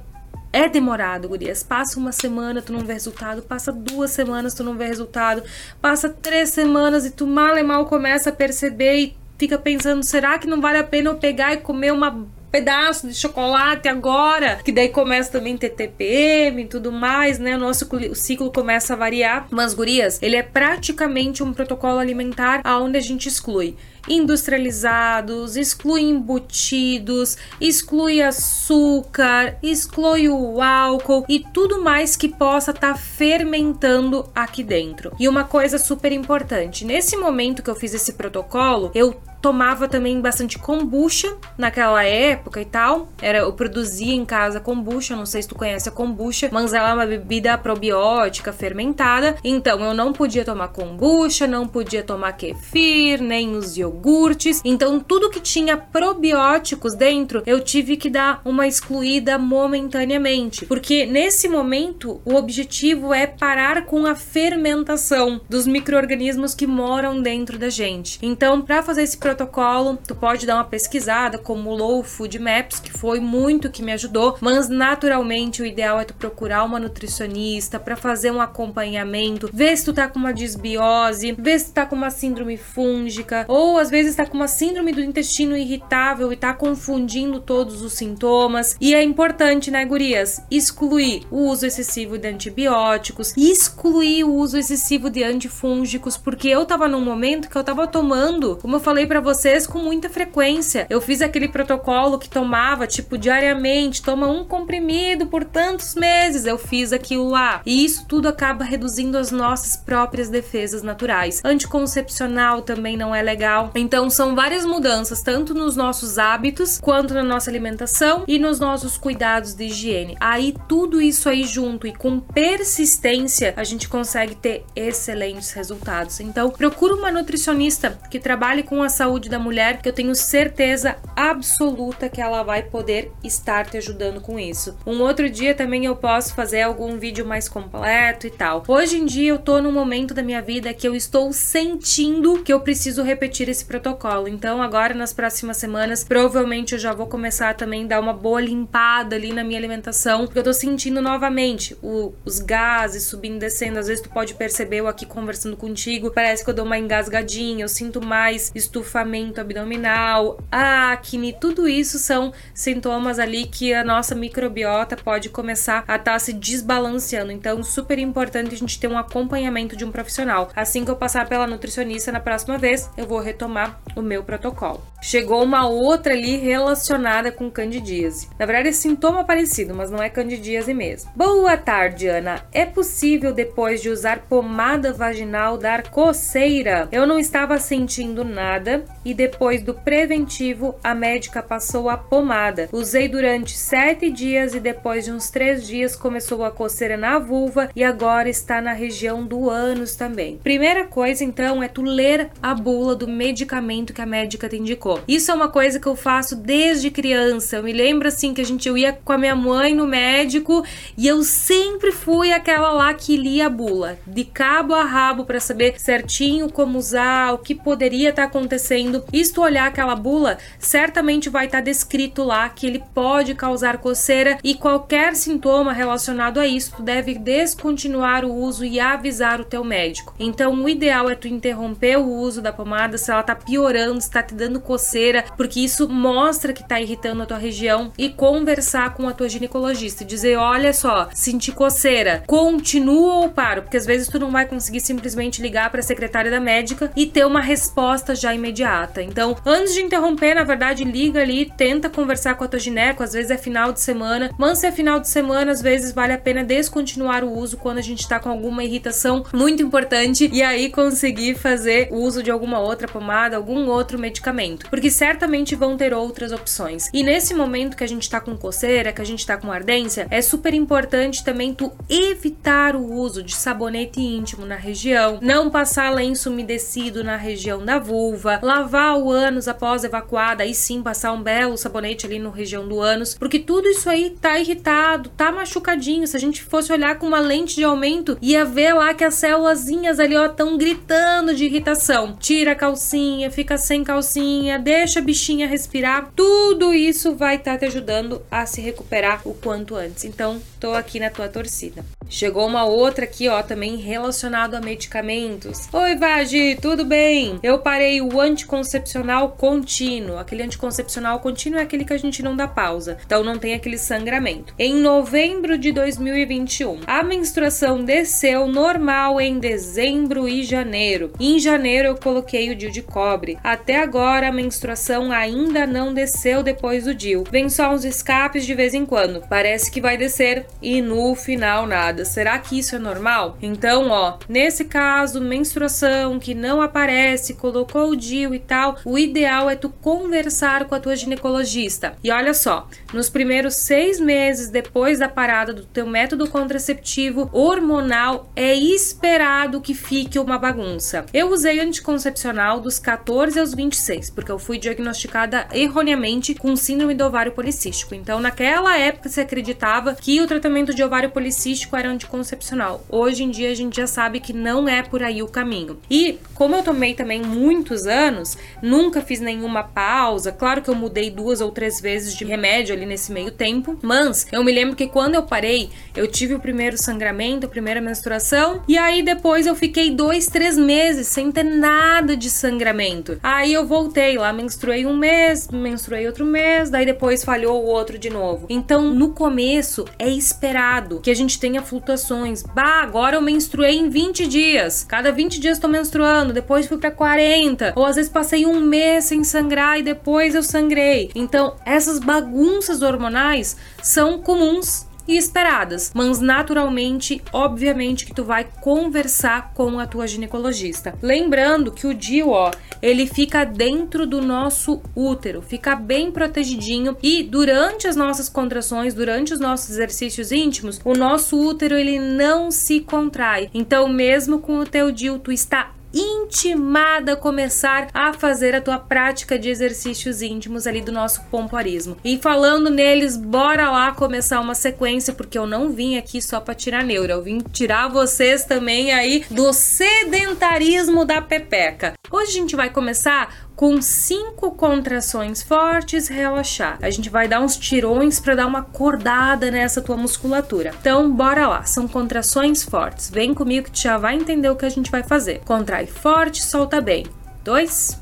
é 0.53 0.69
demorado, 0.69 1.27
gurias. 1.27 1.63
Passa 1.63 1.99
uma 1.99 2.13
semana, 2.13 2.61
tu 2.61 2.71
não 2.71 2.81
vê 2.81 2.93
resultado. 2.93 3.41
Passa 3.41 3.73
duas 3.73 4.11
semanas, 4.11 4.53
tu 4.53 4.63
não 4.63 4.77
vê 4.77 4.85
resultado. 4.85 5.43
Passa 5.81 6.11
três 6.11 6.51
semanas 6.51 7.07
e 7.07 7.11
tu 7.11 7.27
mal 7.27 7.57
e 7.57 7.63
mal 7.63 7.87
começa 7.87 8.29
a 8.29 8.33
perceber 8.33 8.97
e 8.97 9.17
fica 9.39 9.57
pensando: 9.57 10.03
será 10.03 10.39
que 10.39 10.47
não 10.47 10.61
vale 10.61 10.77
a 10.77 10.85
pena 10.85 11.09
eu 11.09 11.17
pegar 11.17 11.55
e 11.55 11.57
comer 11.57 11.95
uma 11.95 12.27
pedaço 12.55 13.09
de 13.09 13.15
chocolate 13.15 13.89
agora, 13.89 14.61
que 14.65 14.71
daí 14.71 14.89
começa 14.89 15.33
também 15.33 15.57
ter 15.57 15.71
TPM 15.71 16.63
e 16.63 16.67
tudo 16.69 16.93
mais, 16.93 17.37
né? 17.37 17.57
O 17.57 17.59
nosso 17.59 17.85
o 17.93 18.15
ciclo 18.15 18.53
começa 18.53 18.93
a 18.93 18.97
variar. 18.97 19.49
Mas, 19.51 19.75
gurias, 19.75 20.23
ele 20.23 20.37
é 20.37 20.43
praticamente 20.45 21.43
um 21.43 21.53
protocolo 21.53 21.99
alimentar 21.99 22.61
aonde 22.63 22.97
a 22.97 23.01
gente 23.01 23.29
exclui 23.29 23.75
industrializados, 24.09 25.57
exclui 25.57 26.03
embutidos, 26.03 27.39
exclui 27.61 28.23
açúcar, 28.23 29.57
exclui 29.63 30.29
o 30.29 30.61
álcool 30.61 31.25
e 31.27 31.41
tudo 31.41 31.83
mais 31.83 32.15
que 32.15 32.29
possa 32.29 32.71
estar 32.71 32.93
tá 32.93 32.99
fermentando 32.99 34.31
aqui 34.35 34.63
dentro. 34.63 35.13
E 35.19 35.27
uma 35.27 35.45
coisa 35.45 35.79
super 35.79 36.13
importante, 36.13 36.85
nesse 36.85 37.17
momento 37.17 37.63
que 37.63 37.71
eu 37.71 37.75
fiz 37.75 37.95
esse 37.95 38.13
protocolo, 38.13 38.91
eu 38.95 39.19
tomava 39.45 39.87
também 39.87 40.23
bastante 40.23 40.59
kombucha 40.59 41.37
naquela 41.59 42.03
época 42.03 42.63
e 42.63 42.65
tal. 42.65 43.11
Era, 43.21 43.41
eu 43.41 43.53
produzia 43.53 44.15
em 44.15 44.25
casa 44.25 44.59
kombucha, 44.59 45.15
não 45.15 45.27
sei 45.27 45.43
se 45.43 45.49
tu 45.49 45.55
conhece 45.55 45.87
a 45.87 45.93
kombucha, 45.93 46.49
mas 46.51 46.73
ela 46.73 46.89
é 46.89 46.95
uma 46.95 47.05
bebida 47.05 47.59
probiótica 47.59 48.55
fermentada. 48.55 49.37
Então 49.45 49.85
eu 49.85 49.93
não 49.93 50.15
podia 50.15 50.47
tomar 50.47 50.69
kombucha, 50.69 51.47
não 51.47 51.69
podia 51.69 52.03
tomar 52.03 52.33
kefir, 52.33 53.21
nem 53.21 53.55
os 53.55 53.77
iogurtes. 53.77 54.63
Então 54.65 54.99
tudo 54.99 55.29
que 55.29 55.41
tinha 55.41 55.77
probióticos 55.77 56.95
dentro, 56.95 57.43
eu 57.45 57.61
tive 57.61 57.99
que 57.99 58.09
dar 58.09 58.41
uma 58.47 58.67
excluída 58.67 59.37
momentaneamente, 59.37 60.65
porque 60.65 61.05
nesse 61.05 61.51
momento 61.51 62.19
o 62.25 62.35
objetivo 62.35 63.13
é 63.13 63.27
parar 63.27 63.85
com 63.85 64.07
a 64.07 64.15
fermentação 64.15 65.39
dos 65.51 65.67
micro-organismos 65.67 66.55
que 66.55 66.67
moram 66.67 67.21
dentro 67.21 67.59
da 67.59 67.69
gente. 67.69 68.19
Então, 68.23 68.63
para 68.63 68.83
fazer 68.83 69.03
esse 69.03 69.19
protocolo, 69.35 69.99
tu 70.07 70.15
pode 70.15 70.47
dar 70.47 70.55
uma 70.55 70.65
pesquisada 70.65 71.39
como 71.39 71.75
Low 71.75 72.03
Food 72.05 72.39
Maps, 72.39 72.79
que 72.79 72.93
foi 72.93 73.19
muito 73.19 73.71
que 73.71 73.83
me 73.83 73.93
ajudou, 73.93 74.39
mas 74.41 74.69
naturalmente 74.69 75.61
o 75.61 75.67
ideal 75.67 76.01
é 76.01 76.05
tu 76.05 76.15
procurar 76.15 76.63
uma 76.65 76.79
nutricionista 76.79 77.81
para 77.81 77.97
fazer 77.97 78.31
um 78.31 78.41
acompanhamento, 78.41 79.51
ver 79.53 79.77
se 79.77 79.85
tu 79.85 79.93
tá 79.93 80.09
com 80.09 80.19
uma 80.19 80.33
disbiose, 80.33 81.33
ver 81.33 81.59
se 81.59 81.67
tu 81.67 81.73
tá 81.73 81.85
com 81.87 81.97
uma 81.97 82.11
síndrome 82.11 82.57
fúngica, 82.57 83.45
ou 83.49 83.77
às 83.77 83.91
vezes 83.91 84.15
tá 84.15 84.25
com 84.25 84.37
uma 84.37 84.49
síndrome 84.49 84.93
do 84.93 85.03
intestino 85.03 85.57
irritável 85.57 86.33
e 86.33 86.37
tá 86.37 86.55
confundindo 86.55 87.41
todos 87.41 87.83
os 87.83 87.95
sintomas. 87.95 88.77
E 88.81 88.95
é 88.95 89.03
importante, 89.03 89.71
né, 89.71 89.85
gurias, 89.85 90.43
excluir 90.51 91.23
o 91.31 91.49
uso 91.49 91.67
excessivo 91.67 92.17
de 92.19 92.29
antibióticos, 92.29 93.37
excluir 93.37 94.25
o 94.25 94.35
uso 94.35 94.57
excessivo 94.57 95.11
de 95.11 95.25
antifúngicos, 95.25 96.17
porque 96.17 96.49
eu 96.49 96.65
tava 96.65 96.87
num 96.87 97.01
momento 97.01 97.49
que 97.49 97.57
eu 97.57 97.65
tava 97.65 97.87
tomando, 97.87 98.57
como 98.63 98.77
eu 98.77 98.81
falei 98.81 99.07
para 99.07 99.24
vocês 99.25 99.67
com 99.67 99.79
muita 99.79 100.11
frequência. 100.11 100.87
Eu 100.91 101.01
fiz 101.01 101.23
aquele 101.23 101.49
protocolo 101.49 102.19
que 102.19 102.29
tomava, 102.29 102.87
tipo, 102.87 103.17
diariamente, 103.17 104.03
toma 104.03 104.29
um 104.29 104.45
comprimido 104.45 105.27
por 105.27 105.45
tantos 105.45 105.95
meses. 105.95 106.45
Eu 106.45 106.59
fiz 106.59 106.93
aquilo 106.93 107.31
lá. 107.31 107.63
E 107.65 107.85
isso 107.85 108.05
tudo 108.07 108.29
acaba 108.29 108.63
reduzindo 108.63 109.17
as 109.17 109.31
nossas 109.31 109.77
próprias 109.77 110.29
defesas 110.29 110.83
naturais. 110.83 111.41
Anticoncepcional 111.43 112.61
também 112.63 112.97
não 112.97 113.15
é 113.15 113.23
legal. 113.23 113.71
Então, 113.75 114.11
são 114.11 114.35
várias 114.35 114.65
mudanças, 114.67 115.23
tanto 115.23 115.55
nos 115.55 115.75
nossos 115.75 116.19
hábitos, 116.19 116.79
quanto 116.79 117.15
na 117.15 117.23
nossa 117.23 117.51
alimentação 117.51 118.25
e 118.29 118.39
nos 118.39 118.61
nossos 118.61 118.99
cuidados 118.99 119.55
de 119.55 119.65
higiene. 119.65 120.17
Aí, 120.21 120.55
tudo 120.69 121.01
isso 121.01 121.29
aí 121.31 121.45
junto 121.45 121.87
e 121.87 121.95
com 121.95 122.21
persistência, 122.21 123.55
a 123.57 123.65
gente 123.65 123.89
consegue 123.89 124.35
ter 124.35 124.65
excelentes 124.77 125.53
resultados. 125.53 126.21
Então, 126.21 126.51
procura 126.51 126.95
uma 126.95 127.11
nutricionista 127.11 127.99
que 128.11 128.21
trabalhe 128.21 128.63
com 128.63 128.83
a 128.83 128.91
saúde 128.91 129.04
saúde 129.05 129.29
da 129.29 129.39
mulher, 129.39 129.83
que 129.83 129.89
eu 129.89 129.93
tenho 129.93 130.15
certeza 130.15 130.97
absoluta 131.15 132.09
que 132.09 132.23
ela 132.23 132.43
vai 132.43 132.63
poder 132.63 133.13
estar 133.23 133.67
te 133.67 133.77
ajudando 133.77 134.19
com 134.19 134.39
isso. 134.39 134.79
Um 134.87 135.03
outro 135.03 135.29
dia 135.29 135.55
também 135.55 135.85
eu 135.85 135.95
posso 135.95 136.35
fazer 136.35 136.63
algum 136.63 136.99
vídeo 136.99 137.27
mais 137.27 137.47
completo 137.47 138.27
e 138.27 138.31
tal. 138.31 138.65
Hoje 138.67 138.97
em 138.97 139.05
dia 139.05 139.29
eu 139.29 139.39
tô 139.39 139.61
num 139.61 139.71
momento 139.71 140.15
da 140.15 140.23
minha 140.23 140.41
vida 140.41 140.73
que 140.73 140.89
eu 140.89 140.97
estou 140.97 141.31
sentindo 141.35 142.43
que 142.43 142.51
eu 142.51 142.61
preciso 142.61 143.03
repetir 143.03 143.47
esse 143.51 143.67
protocolo. 143.67 144.27
Então 144.27 144.63
agora 144.63 144.95
nas 144.95 145.13
próximas 145.13 145.59
semanas, 145.59 146.03
provavelmente 146.03 146.73
eu 146.73 146.79
já 146.79 146.95
vou 146.95 147.07
começar 147.07 147.55
também 147.55 147.85
a 147.85 147.89
dar 147.89 148.01
uma 148.01 148.15
boa 148.15 148.41
limpada 148.41 149.17
ali 149.17 149.35
na 149.35 149.45
minha 149.45 149.59
alimentação, 149.59 150.25
porque 150.25 150.39
eu 150.39 150.45
tô 150.45 150.55
sentindo 150.55 151.03
novamente 151.03 151.77
o, 151.83 152.15
os 152.25 152.39
gases 152.39 153.03
subindo 153.03 153.37
e 153.37 153.41
descendo. 153.41 153.79
Às 153.79 153.87
vezes 153.87 154.03
tu 154.03 154.09
pode 154.09 154.33
perceber 154.33 154.79
eu 154.79 154.89
aqui 154.89 155.05
conversando 155.05 155.59
contigo, 155.59 156.11
parece 156.11 156.43
que 156.43 156.49
eu 156.49 156.55
dou 156.55 156.65
uma 156.65 156.79
engasgadinha, 156.79 157.65
eu 157.65 157.69
sinto 157.69 158.01
mais 158.01 158.51
estufamento 158.55 158.94
estufamento 158.95 159.41
abdominal, 159.41 160.39
acne, 160.51 161.33
tudo 161.33 161.67
isso 161.67 161.99
são 161.99 162.33
sintomas 162.55 163.19
ali 163.19 163.47
que 163.47 163.75
a 163.75 163.83
nossa 163.83 164.15
microbiota 164.15 164.97
pode 164.97 165.29
começar 165.29 165.85
a 165.89 165.97
estar 165.97 166.13
tá 166.13 166.19
se 166.19 166.33
desbalanceando. 166.33 167.33
Então, 167.33 167.63
super 167.65 167.99
importante 167.99 168.55
a 168.55 168.59
gente 168.59 168.79
ter 168.79 168.87
um 168.87 168.97
acompanhamento 168.97 169.77
de 169.77 169.85
um 169.85 169.91
profissional. 169.91 170.51
Assim 170.55 170.85
que 170.85 170.91
eu 170.91 170.97
passar 170.97 171.29
pela 171.29 171.47
nutricionista 171.47 172.13
na 172.13 172.21
próxima 172.21 172.57
vez, 172.57 172.89
eu 172.97 173.07
vou 173.07 173.19
retomar 173.19 173.81
o 173.97 174.03
meu 174.03 174.23
protocolo. 174.23 174.83
Chegou 175.03 175.43
uma 175.43 175.67
outra 175.67 176.15
ali 176.15 176.37
relacionada 176.37 177.31
com 177.31 177.51
candidíase. 177.51 178.29
Na 178.39 178.47
verdade, 178.47 178.69
é 178.69 178.73
sintoma 178.73 179.25
parecido, 179.25 179.75
mas 179.75 179.91
não 179.91 180.03
é 180.03 180.09
candidíase 180.09 180.73
mesmo. 180.73 181.11
Boa 181.15 181.57
tarde, 181.57 182.07
Ana. 182.07 182.47
É 182.53 182.65
possível 182.65 183.33
depois 183.33 183.83
de 183.83 183.91
usar 183.91 184.21
pomada 184.21 184.93
vaginal 184.93 185.59
dar 185.59 185.91
coceira? 185.91 186.89
Eu 186.91 187.07
não 187.07 187.19
estava 187.19 187.59
sentindo 187.59 188.25
nada 188.25 188.84
e 189.05 189.15
depois 189.15 189.63
do 189.63 189.75
preventivo, 189.75 190.75
a 190.83 190.95
médica 190.95 191.43
passou 191.43 191.89
a 191.89 191.97
pomada. 191.97 192.69
Usei 192.73 193.09
durante 193.09 193.57
sete 193.57 194.11
dias 194.11 194.55
e 194.55 194.61
depois 194.61 195.05
de 195.05 195.13
uns 195.13 195.31
três 195.31 195.67
dias 195.67 195.97
começou 195.97 196.45
a 196.45 196.51
coceira 196.51 196.97
na 196.97 197.19
vulva 197.19 197.71
e 197.75 197.83
agora 197.83 198.29
está 198.29 198.61
na 198.61 198.73
região 198.73 199.25
do 199.25 199.49
ânus 199.49 199.97
também. 199.97 200.39
Primeira 200.43 200.85
coisa, 200.85 201.25
então, 201.25 201.63
é 201.63 201.69
tu 201.69 201.83
ler 201.83 202.31
a 202.43 202.55
bula 202.55 202.95
do 202.95 203.09
medicamento 203.09 203.93
que 203.93 204.01
a 204.01 204.07
médica 204.07 204.49
te 204.49 204.57
indicou. 204.57 205.01
Isso 205.07 205.31
é 205.31 205.35
uma 205.35 205.49
coisa 205.49 205.79
que 205.81 205.87
eu 205.87 205.97
faço 205.97 206.37
desde 206.37 206.91
criança. 206.91 207.57
Eu 207.57 207.63
me 207.63 207.73
lembro 207.73 208.09
assim 208.09 208.35
que 208.35 208.41
a 208.41 208.45
gente 208.45 208.69
eu 208.69 208.77
ia 208.77 208.93
com 208.93 209.13
a 209.13 209.19
minha 209.19 209.37
mãe 209.37 209.75
no 209.75 209.87
médico 209.87 210.65
e 210.97 211.07
eu 211.07 211.23
sempre 211.23 211.93
fui 211.93 212.33
aquela 212.33 212.73
lá 212.73 212.93
que 212.95 213.17
lia 213.17 213.47
a 213.47 213.51
bula, 213.51 213.99
de 214.07 214.25
cabo 214.25 214.75
a 214.75 214.85
rabo 214.85 215.25
para 215.25 215.41
saber 215.41 215.75
certinho 215.79 216.51
como 216.51 216.79
usar, 216.79 217.33
o 217.33 217.39
que 217.39 217.55
poderia 217.55 218.11
estar 218.11 218.23
tá 218.23 218.29
acontecendo 218.29 218.74
acontecendo. 218.75 219.05
E 219.13 219.25
se 219.25 219.33
tu 219.33 219.43
olhar 219.43 219.67
aquela 219.67 219.95
bula, 219.95 220.39
certamente 220.59 221.31
vai 221.31 221.47
estar 221.47 221.59
tá 221.59 221.65
descrito 221.65 222.25
lá 222.25 222.49
que 222.49 222.67
ele 222.67 222.83
pode 222.95 223.35
causar 223.35 223.79
coceira 223.79 224.39
e 224.43 224.55
qualquer 224.55 225.15
sintoma 225.15 225.73
relacionado 225.73 226.41
a 226.41 226.47
isso, 226.47 226.75
tu 226.77 226.83
deve 226.83 227.15
descontinuar 227.15 228.25
o 228.25 228.35
uso 228.35 228.65
e 228.65 228.81
avisar 228.81 229.41
o 229.41 229.45
teu 229.45 229.65
médico. 229.65 230.15
Então, 230.19 230.55
o 230.55 230.69
ideal 230.69 231.09
é 231.09 231.15
tu 231.15 231.29
interromper 231.29 231.99
o 231.99 232.07
uso 232.07 232.43
da 232.43 232.53
pomada 232.53 232.99
se 232.99 233.11
ela 233.11 233.23
tá 233.23 233.35
piorando, 233.35 234.01
se 234.01 234.11
tá 234.11 234.23
te 234.23 234.35
dando 234.35 234.61
coceira, 234.61 235.25
porque 235.37 235.61
isso 235.61 235.89
mostra 235.89 236.53
que 236.53 236.67
tá 236.67 236.81
irritando 236.81 237.23
a 237.23 237.27
tua 237.27 237.39
região 237.39 237.93
e 237.97 238.09
conversar 238.09 238.95
com 238.95 239.09
a 239.09 239.13
tua 239.13 239.29
ginecologista 239.29 240.03
e 240.03 240.07
dizer, 240.07 240.37
olha 240.37 240.73
só, 240.73 241.09
senti 241.13 241.53
coceira, 241.53 242.23
continua 242.27 243.15
ou 243.15 243.29
paro, 243.29 243.63
porque 243.63 243.77
às 243.77 243.87
vezes 243.87 244.09
tu 244.09 244.19
não 244.19 244.31
vai 244.31 244.47
conseguir 244.47 244.81
simplesmente 244.81 245.43
ligar 245.43 245.71
para 245.71 245.81
a 245.81 245.83
secretária 245.83 246.31
da 246.31 246.41
médica 246.41 246.91
e 246.97 247.07
ter 247.07 247.27
uma 247.27 247.41
resposta 247.41 248.15
já 248.15 248.35
imediata 248.35 248.64
imediata. 248.65 249.03
Então, 249.03 249.37
antes 249.45 249.75
de 249.75 249.83
interromper, 249.83 250.35
na 250.35 250.45
verdade, 250.45 250.85
liga 250.85 251.21
ali, 251.21 251.53
tenta 251.57 251.91
conversar 251.91 252.35
com 252.35 252.45
a 252.45 252.49
tua 252.49 252.59
gineco, 252.59 253.03
às 253.03 253.13
vezes 253.13 253.31
é 253.31 253.37
final 253.37 253.73
de 253.73 253.81
semana, 253.81 254.31
mas 254.39 254.59
se 254.59 254.67
é 254.67 254.73
final 254.73 254.99
de 254.99 255.09
semana, 255.09 255.53
às 255.53 255.61
vezes 255.61 255.93
vale 255.93 256.13
a 256.13 256.19
pena 256.19 256.43
descontinuar 256.43 257.25
o 257.25 257.33
uso 257.37 257.57
quando 257.57 257.79
a 257.79 257.83
gente 257.83 258.09
tá 258.09 258.19
com 258.19 258.31
alguma 258.31 258.65
irritação 258.65 259.25
muito 259.33 259.63
importante 259.63 260.31
e 260.33 260.43
aí 260.43 260.71
conseguir 260.71 261.35
fazer 261.35 261.89
uso 261.91 262.23
de 262.23 262.31
alguma 262.31 262.59
outra 262.59 262.89
pomada, 262.89 263.37
algum 263.37 263.69
outro 263.69 263.99
medicamento. 263.99 264.69
porque 264.71 264.91
certamente 264.91 265.55
vão 265.55 265.77
ter 265.77 265.93
outras 265.93 266.33
opções. 266.33 266.89
E 266.93 267.03
nesse 267.03 267.35
momento 267.35 267.77
que 267.77 267.85
a 267.85 267.89
gente 267.89 268.09
tá 268.09 268.21
com 268.21 268.37
coceira, 268.37 268.93
que 268.93 269.03
a 269.03 269.05
gente 269.05 269.27
tá 269.27 269.37
com 269.37 269.51
ardência, 269.51 270.07
é 270.11 270.23
super 270.23 270.55
importante 270.55 271.25
também 271.25 271.53
tu 271.53 271.73
evitar 271.89 272.77
o 272.77 272.93
uso 272.93 273.23
de 273.23 273.35
sabonete 273.35 274.01
íntimo 274.01 274.47
na 274.47 274.57
região, 274.57 275.19
não 275.21 275.51
passar 275.51 275.93
lenço 275.93 276.31
umedecido 276.31 277.03
na 277.03 277.17
região 277.17 277.65
da 277.65 277.79
vulva, 277.79 278.41
lavar 278.55 278.97
o 278.97 279.11
ânus 279.11 279.49
após 279.49 279.83
evacuada, 279.83 280.45
aí 280.45 280.55
sim 280.55 280.81
passar 280.83 281.13
um 281.13 281.23
belo 281.23 281.57
sabonete 281.57 282.07
ali 282.07 282.19
na 282.21 282.31
região 282.31 282.69
do 282.69 282.81
ânus, 282.81 283.15
porque 283.15 283.39
tudo 283.39 283.67
isso 283.67 283.91
aí 283.91 284.11
tá 284.11 284.39
irritado, 284.39 285.11
tá 285.11 285.33
machucadinho. 285.33 286.07
Se 286.07 286.17
a 286.17 286.21
gente 286.21 286.43
fosse 286.43 286.73
olhar 286.73 286.99
com 286.99 287.07
uma 287.07 287.19
lente 287.19 287.57
de 287.57 287.65
aumento, 287.65 288.17
ia 288.23 288.45
ver 288.45 288.73
lá 288.75 288.95
que 288.95 289.03
as 289.03 289.15
célulazinhas 289.15 289.99
ali 289.99 290.17
ó 290.17 290.27
estão 290.27 290.57
gritando 290.57 291.35
de 291.35 291.45
irritação. 291.45 292.17
Tira 292.19 292.53
a 292.53 292.55
calcinha, 292.55 293.31
fica 293.31 293.59
sem 293.59 293.83
calcinha, 293.83 294.59
deixa 294.59 295.01
a 295.01 295.03
bichinha 295.03 295.49
respirar. 295.49 296.13
Tudo 296.15 296.73
isso 296.73 297.15
vai 297.15 297.37
estar 297.37 297.53
tá 297.53 297.59
te 297.59 297.65
ajudando 297.65 298.23
a 298.31 298.47
se 298.47 298.61
recuperar 298.61 299.21
o 299.25 299.35
quanto 299.35 299.75
antes. 299.75 300.05
Então, 300.05 300.41
tô 300.61 300.73
aqui 300.73 301.01
na 301.01 301.11
tua 301.11 301.29
torcida. 301.29 301.85
Chegou 302.09 302.47
uma 302.47 302.65
outra 302.65 303.05
aqui, 303.05 303.29
ó, 303.29 303.43
também 303.43 303.77
relacionado 303.77 304.55
a 304.55 304.61
medicamentos. 304.61 305.69
Oi, 305.73 305.97
Vagi, 305.97 306.57
tudo 306.61 306.85
bem? 306.85 307.39
Eu 307.43 307.59
parei 307.59 308.01
o 308.01 308.21
anticoncepcional 308.45 309.31
contínuo. 309.31 310.19
Aquele 310.19 310.43
anticoncepcional 310.43 311.19
contínuo 311.21 311.59
é 311.59 311.63
aquele 311.63 311.85
que 311.85 311.93
a 311.93 311.99
gente 311.99 312.23
não 312.23 312.37
dá 312.37 312.47
pausa, 312.47 312.99
então 313.05 313.25
não 313.25 313.39
tem 313.39 313.55
aquele 313.55 313.79
sangramento. 313.79 314.55
Em 314.59 314.75
novembro 314.75 315.57
de 315.57 315.73
2021, 315.73 316.81
a 316.87 317.03
menstruação 317.03 317.83
desceu 317.83 318.47
normal 318.47 319.21
em 319.21 319.39
dezembro 319.39 320.29
e 320.29 320.45
janeiro. 320.45 321.13
Em 321.19 321.39
janeiro 321.39 321.89
eu 321.89 321.97
coloquei 321.97 322.51
o 322.51 322.55
DIU 322.55 322.71
de 322.71 322.83
cobre. 322.83 323.39
Até 323.43 323.81
agora 323.81 324.29
a 324.29 324.33
menstruação 324.33 325.11
ainda 325.11 325.67
não 325.67 325.95
desceu 325.95 326.43
depois 326.43 326.85
do 326.85 326.95
DIU. 326.95 327.25
Vem 327.31 327.49
só 327.49 327.73
uns 327.73 327.85
escapes 327.85 328.45
de 328.45 328.55
vez 328.55 328.75
em 328.75 328.85
quando. 328.85 329.23
Parece 329.29 329.71
que 329.71 329.81
vai 329.81 329.97
descer 329.97 330.47
e 330.61 330.83
no 330.83 331.15
final 331.15 331.67
nada. 331.67 332.05
Será 332.05 332.39
que 332.39 332.59
isso 332.59 332.77
é 332.77 332.79
normal? 332.79 333.39
Então, 333.41 333.89
ó, 333.89 334.19
nesse 334.29 334.67
caso, 334.67 335.21
menstruação 335.21 336.19
que 336.19 336.35
não 336.35 336.61
aparece, 336.61 337.35
colocou 337.35 337.91
o 337.91 337.97
DIU 337.97 338.34
e 338.35 338.41
tal, 338.41 338.79
o 338.85 338.99
ideal 338.99 339.49
é 339.49 339.57
tu 339.57 339.69
conversar 339.69 340.65
com 340.65 340.75
a 340.75 340.81
tua 340.81 340.97
ginecologista. 340.97 341.97
E 342.03 342.11
olha 342.11 342.35
só, 342.35 342.69
nos 342.93 343.09
primeiros 343.09 343.55
seis 343.55 344.01
meses 344.01 344.49
depois 344.49 344.99
da 344.99 345.09
parada 345.09 345.53
do 345.53 345.65
teu 345.65 345.87
método 345.87 346.29
contraceptivo 346.29 347.29
hormonal, 347.33 348.31
é 348.35 348.55
esperado 348.55 349.61
que 349.61 349.75
fique 349.75 350.19
uma 350.19 350.39
bagunça. 350.39 351.07
Eu 351.13 351.31
usei 351.31 351.61
anticoncepcional 351.61 352.61
dos 352.61 352.79
14 352.79 353.39
aos 353.39 353.55
26, 353.55 354.11
porque 354.11 354.31
eu 354.31 354.39
fui 354.39 354.59
diagnosticada 354.59 355.47
erroneamente 355.53 356.35
com 356.35 356.57
síndrome 356.57 356.95
do 356.95 357.05
ovário 357.05 357.33
policístico. 357.33 357.95
Então, 357.95 358.21
naquela 358.21 358.77
época 358.77 359.09
se 359.09 359.21
acreditava 359.21 359.95
que 359.95 360.21
o 360.21 360.27
tratamento 360.27 360.75
de 360.75 360.83
ovário 360.83 361.11
policístico 361.11 361.77
era 361.77 361.89
anticoncepcional. 361.89 362.85
Hoje 362.89 363.25
em 363.25 363.31
dia 363.31 363.51
a 363.51 363.55
gente 363.55 363.77
já 363.77 363.87
sabe 363.87 364.21
que 364.21 364.33
não 364.33 364.69
é 364.69 364.83
por 364.83 365.03
aí 365.03 365.23
o 365.23 365.29
caminho. 365.29 365.79
E 365.91 366.19
como 366.35 366.57
eu 366.57 366.63
tomei 366.63 366.95
também 366.95 367.23
muitos 367.23 367.87
anos, 368.15 368.39
nunca 368.63 369.03
fiz 369.03 369.21
nenhuma 369.21 369.65
pausa. 369.65 370.33
Claro 370.33 370.63
que 370.63 370.71
eu 370.71 370.75
mudei 370.75 371.11
duas 371.11 371.41
ou 371.41 371.51
três 371.51 371.81
vezes 371.81 372.15
de 372.15 372.25
remédio 372.25 372.75
ali 372.75 372.87
nesse 372.87 373.13
meio 373.13 373.31
tempo, 373.31 373.77
mas 373.83 374.27
eu 374.33 374.45
me 374.45 374.53
lembro 374.53 374.77
que 374.77 374.87
quando 374.87 375.17
eu 375.17 375.23
parei, 375.23 375.71
eu 375.97 376.07
tive 376.07 376.35
o 376.35 376.41
primeiro 376.41 376.79
sangramento, 376.79 377.47
a 377.47 377.49
primeira 377.51 377.81
menstruação, 377.81 378.63
e 378.69 378.79
aí 378.79 379.03
depois 379.03 379.47
eu 379.47 379.55
fiquei 379.55 379.91
dois, 379.91 380.27
três 380.27 380.57
meses 380.57 381.09
sem 381.09 381.31
ter 381.31 381.45
nada 381.45 382.17
de 382.17 382.31
sangramento. 382.31 383.19
Aí 383.23 383.53
eu 383.53 383.67
voltei 383.67 384.17
lá, 384.17 384.33
menstruei 384.33 384.87
um 384.87 384.97
mês, 384.97 385.49
menstruei 385.49 386.07
outro 386.07 386.25
mês, 386.25 386.71
daí 386.71 386.87
depois 386.87 387.25
falhou 387.25 387.63
o 387.63 387.67
outro 387.67 387.99
de 387.99 388.11
novo. 388.11 388.47
Então, 388.49 388.95
no 388.95 389.11
começo 389.11 389.85
é 389.99 390.09
esperado 390.09 391.01
que 391.01 391.11
a 391.11 391.15
gente 391.15 391.39
tenha 391.39 391.63
flutuações. 391.63 392.43
Bah, 392.43 392.83
agora 392.83 393.17
eu 393.17 393.23
menstruei 393.23 393.77
em 393.77 393.89
20 393.89 394.27
dias. 394.27 394.85
Cada 394.89 395.11
20 395.11 395.41
dias 395.41 395.59
tô 395.59 395.69
menstruando, 395.69 396.33
depois 396.33 396.67
fui 396.67 396.79
para 396.79 396.91
40. 396.91 397.73
Ou 397.77 397.85
às 397.85 397.97
vezes 397.97 398.04
passei 398.09 398.47
um 398.47 398.61
mês 398.61 399.05
sem 399.05 399.25
sangrar 399.25 399.79
e 399.79 399.83
depois 399.83 400.35
eu 400.35 400.43
sangrei. 400.43 401.11
Então, 401.15 401.57
essas 401.65 401.99
bagunças 401.99 402.83
hormonais 402.83 403.57
são 403.83 404.19
comuns 404.19 404.87
e 405.07 405.17
esperadas, 405.17 405.93
mas 405.95 406.19
naturalmente, 406.21 407.23
obviamente 407.33 408.07
que 408.07 408.15
tu 408.15 408.25
vai 408.25 408.47
conversar 408.61 409.53
com 409.55 409.79
a 409.79 409.87
tua 409.87 410.07
ginecologista. 410.07 410.95
Lembrando 411.03 411.73
que 411.73 411.87
o 411.87 411.95
DIU, 411.95 412.31
ó, 412.31 412.51
ele 412.81 413.07
fica 413.07 413.45
dentro 413.45 414.07
do 414.07 414.21
nosso 414.21 414.81
útero, 414.95 415.43
fica 415.43 415.77
bem 415.77 416.11
protegidinho 416.11 416.97
e 417.03 417.23
durante 417.23 417.87
as 417.87 417.97
nossas 417.97 418.29
contrações, 418.29 418.95
durante 418.95 419.33
os 419.33 419.41
nossos 419.41 419.71
exercícios 419.71 420.33
íntimos, 420.33 420.81
o 420.85 420.95
nosso 420.95 421.39
útero 421.39 421.77
ele 421.77 421.99
não 421.99 422.51
se 422.51 422.81
contrai. 422.81 423.51
Então, 423.53 423.89
mesmo 423.89 424.39
com 424.39 424.59
o 424.59 424.67
teu 424.67 424.91
DIU, 424.91 425.19
tu 425.19 425.31
está 425.31 425.73
intimada 425.95 427.13
a 427.13 427.17
começar 427.17 427.89
a 427.95 428.13
fazer 428.13 428.55
a 428.55 428.61
tua 428.61 428.79
prática 428.79 429.39
de 429.39 429.49
exercícios 429.49 430.21
íntimos 430.21 430.67
ali 430.67 430.81
do 430.81 430.91
nosso 430.91 431.23
pompoarismo. 431.31 431.97
E 432.05 432.19
falando 432.19 432.69
neles, 432.69 433.17
bora 433.17 433.71
lá 433.71 433.93
começar 433.93 434.41
uma 434.41 434.55
sequência, 434.55 435.15
porque 435.15 435.39
eu 435.39 435.47
não 435.47 435.71
vim 435.71 435.97
aqui 435.97 436.21
só 436.21 436.41
para 436.41 436.55
tirar 436.55 436.83
neura, 436.83 437.15
eu 437.15 437.23
vim 437.23 437.39
tirar 437.39 437.89
vocês 437.89 438.45
também 438.45 438.93
aí 438.93 439.25
do 439.31 439.53
sedentarismo 439.53 441.05
da 441.05 441.23
pepeca. 441.23 441.95
Hoje 442.11 442.31
a 442.31 442.35
gente 442.35 442.57
vai 442.57 442.71
começar 442.71 443.53
com 443.57 443.81
cinco 443.81 444.51
contrações 444.53 445.43
fortes, 445.43 446.09
relaxar. 446.09 446.79
A 446.83 446.91
gente 446.91 447.09
vai 447.09 447.29
dar 447.29 447.41
uns 447.41 447.57
tirões 447.57 448.19
para 448.19 448.35
dar 448.35 448.47
uma 448.47 448.61
acordada 448.61 449.51
nessa 449.51 449.81
tua 449.81 449.97
musculatura. 449.97 450.75
Então, 450.81 451.11
bora 451.11 451.47
lá. 451.47 451.65
São 451.65 451.87
contrações 451.87 452.65
fortes. 452.65 453.11
Vem 453.11 453.33
comigo 453.33 453.71
que 453.71 453.81
já 453.81 453.97
vai 453.97 454.17
entender 454.17 454.51
o 454.51 454.57
que 454.57 454.67
a 454.67 454.71
gente 454.71 454.91
vai 454.91 455.03
fazer. 455.03 455.41
Contrai 455.45 455.87
forte, 455.87 456.43
solta 456.43 456.81
bem. 456.81 457.07
Dois, 457.45 458.01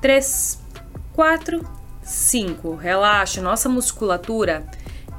três, 0.00 0.60
quatro, 1.12 1.66
cinco. 2.02 2.76
Relaxa. 2.76 3.42
Nossa 3.42 3.68
musculatura 3.68 4.64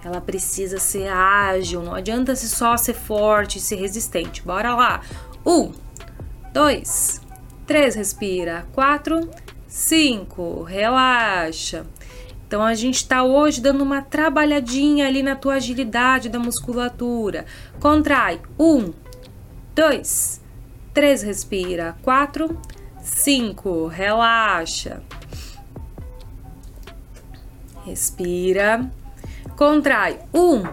ela 0.07 0.21
precisa 0.21 0.77
ser 0.77 1.09
ágil, 1.09 1.83
não 1.83 1.93
adianta 1.93 2.33
se 2.33 2.47
só 2.47 2.77
ser 2.77 2.93
forte, 2.93 3.59
ser 3.59 3.75
resistente. 3.75 4.41
Bora 4.41 4.73
lá. 4.73 5.01
Um, 5.45 5.73
dois, 6.53 7.19
três, 7.65 7.95
respira. 7.95 8.65
Quatro, 8.71 9.29
5. 9.77 10.63
Relaxa. 10.63 11.85
Então 12.47 12.63
a 12.63 12.73
gente 12.73 12.95
está 12.95 13.23
hoje 13.23 13.61
dando 13.61 13.83
uma 13.83 14.01
trabalhadinha 14.01 15.05
ali 15.05 15.21
na 15.21 15.35
tua 15.35 15.53
agilidade 15.53 16.29
da 16.29 16.39
musculatura. 16.39 17.45
Contrai. 17.79 18.41
1, 18.57 18.91
2, 19.75 20.41
3, 20.95 21.21
respira. 21.21 21.95
4, 22.01 22.59
5, 23.03 23.85
relaxa. 23.85 25.03
Respira. 27.85 28.89
Contrai. 29.55 30.19
1, 30.33 30.63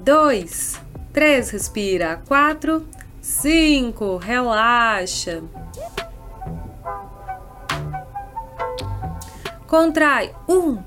2, 0.00 0.80
3, 1.14 1.50
respira. 1.50 2.22
4, 2.28 2.86
5, 3.22 4.16
relaxa. 4.18 5.42
Contrai. 9.76 10.32
Um, 10.48 10.80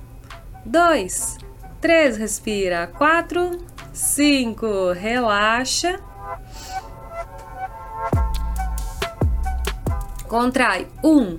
dois, 0.65 1.37
três, 1.81 2.15
respira. 2.15 2.87
Quatro, 2.87 3.57
cinco, 3.91 4.93
relaxa. 4.93 5.99
Contrai. 10.29 10.87
Um, 11.03 11.37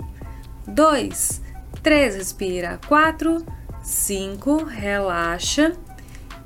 dois, 0.66 1.40
três, 1.82 2.16
respira. 2.16 2.78
Quatro, 2.86 3.42
cinco, 3.82 4.64
relaxa. 4.64 5.72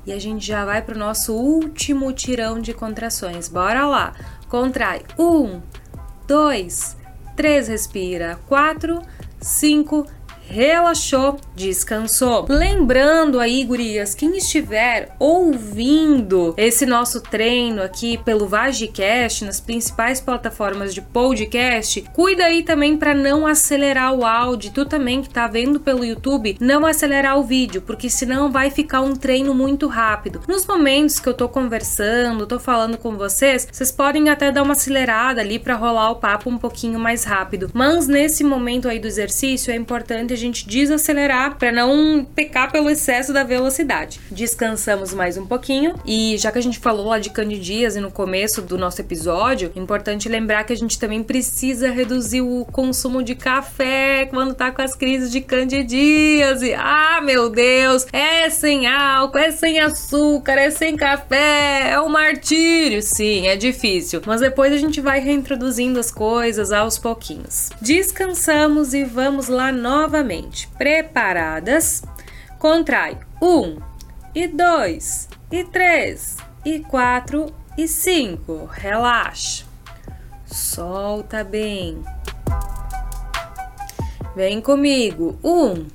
E 0.05 0.13
a 0.13 0.17
gente 0.17 0.45
já 0.45 0.63
vai 0.63 0.81
para 0.81 0.95
o 0.95 0.97
nosso 0.97 1.33
último 1.35 2.13
tirão 2.13 2.61
de 2.61 2.73
contrações. 2.73 3.49
Bora 3.49 3.85
lá. 3.85 4.13
Contrai. 4.47 5.01
Um, 5.19 5.61
dois, 6.25 6.95
três, 7.35 7.67
respira. 7.67 8.39
Quatro, 8.47 9.01
cinco, 9.41 10.07
relaxou, 10.47 11.39
descansou. 11.55 12.45
Lembrando 12.49 13.39
aí, 13.39 13.63
gurias, 13.63 14.13
quem 14.13 14.37
estiver 14.37 15.15
ouvindo 15.17 16.53
esse 16.57 16.85
nosso 16.85 17.21
treino 17.21 17.81
aqui 17.81 18.17
pelo 18.17 18.47
Vagicast 18.47 19.45
nas 19.45 19.59
principais 19.59 20.19
plataformas 20.19 20.93
de 20.93 21.01
podcast, 21.01 22.01
cuida 22.13 22.45
aí 22.45 22.63
também 22.63 22.97
para 22.97 23.13
não 23.13 23.47
acelerar 23.47 24.13
o 24.13 24.25
áudio. 24.25 24.71
Tu 24.73 24.85
também 24.85 25.21
que 25.21 25.29
tá 25.29 25.47
vendo 25.47 25.79
pelo 25.79 26.03
YouTube, 26.03 26.57
não 26.59 26.85
acelerar 26.85 27.39
o 27.39 27.43
vídeo, 27.43 27.81
porque 27.81 28.09
senão 28.09 28.51
vai 28.51 28.69
ficar 28.69 29.01
um 29.01 29.15
treino 29.15 29.53
muito 29.53 29.87
rápido. 29.87 30.41
Nos 30.47 30.65
momentos 30.65 31.19
que 31.19 31.29
eu 31.29 31.33
tô 31.33 31.47
conversando, 31.47 32.45
tô 32.45 32.59
falando 32.59 32.97
com 32.97 33.15
vocês, 33.15 33.67
vocês 33.71 33.91
podem 33.91 34.29
até 34.29 34.51
dar 34.51 34.63
uma 34.63 34.73
acelerada 34.73 35.41
ali 35.41 35.57
para 35.57 35.75
rolar 35.75 36.11
o 36.11 36.15
papo 36.15 36.49
um 36.49 36.57
pouquinho 36.57 36.99
mais 36.99 37.23
rápido. 37.23 37.69
Mas 37.73 38.07
nesse 38.07 38.43
momento 38.43 38.87
aí 38.87 38.99
do 38.99 39.07
exercício 39.07 39.71
é 39.71 39.75
importante 39.75 40.32
importante 40.32 40.32
a 40.33 40.37
gente 40.37 40.67
desacelerar 40.67 41.57
para 41.57 41.71
não 41.71 42.25
pecar 42.25 42.71
pelo 42.71 42.89
excesso 42.89 43.33
da 43.33 43.43
velocidade. 43.43 44.19
Descansamos 44.31 45.13
mais 45.13 45.37
um 45.37 45.45
pouquinho 45.45 45.95
e 46.05 46.37
já 46.37 46.51
que 46.51 46.59
a 46.59 46.61
gente 46.61 46.79
falou 46.79 47.07
lá 47.07 47.19
de 47.19 47.29
candidíase 47.29 47.99
no 47.99 48.11
começo 48.11 48.61
do 48.61 48.77
nosso 48.77 49.01
episódio, 49.01 49.71
é 49.75 49.79
importante 49.79 50.27
lembrar 50.29 50.63
que 50.63 50.73
a 50.73 50.77
gente 50.77 50.99
também 50.99 51.23
precisa 51.23 51.91
reduzir 51.91 52.41
o 52.41 52.65
consumo 52.65 53.23
de 53.23 53.35
café 53.35 54.27
quando 54.29 54.53
tá 54.53 54.71
com 54.71 54.81
as 54.81 54.95
crises 54.95 55.31
de 55.31 55.41
candidíase. 55.41 56.73
Ah, 56.73 57.21
meu 57.23 57.49
Deus, 57.49 58.05
é 58.11 58.49
sem 58.49 58.87
álcool, 58.87 59.37
é 59.37 59.51
sem 59.51 59.79
açúcar, 59.79 60.53
é 60.53 60.69
sem 60.69 60.95
café, 60.95 61.91
é 61.91 61.99
um 61.99 62.09
martírio. 62.09 63.01
Sim, 63.01 63.47
é 63.47 63.55
difícil, 63.55 64.21
mas 64.25 64.41
depois 64.41 64.73
a 64.73 64.77
gente 64.77 64.99
vai 65.01 65.19
reintroduzindo 65.19 65.99
as 65.99 66.11
coisas 66.11 66.71
aos 66.71 66.97
pouquinhos. 66.97 67.69
Descansamos 67.81 68.93
e 68.93 69.03
vamos 69.03 69.47
lá 69.47 69.71
novamente. 69.71 70.22
Preparadas? 70.77 72.03
Contrai. 72.57 73.17
Um 73.41 73.77
e 74.33 74.47
dois 74.47 75.27
e 75.51 75.63
três 75.63 76.37
e 76.65 76.79
quatro 76.79 77.53
e 77.77 77.87
cinco. 77.87 78.65
Relaxa. 78.71 79.65
Solta 80.45 81.43
bem. 81.43 82.03
Vem 84.35 84.61
comigo. 84.61 85.37
Um, 85.43 85.85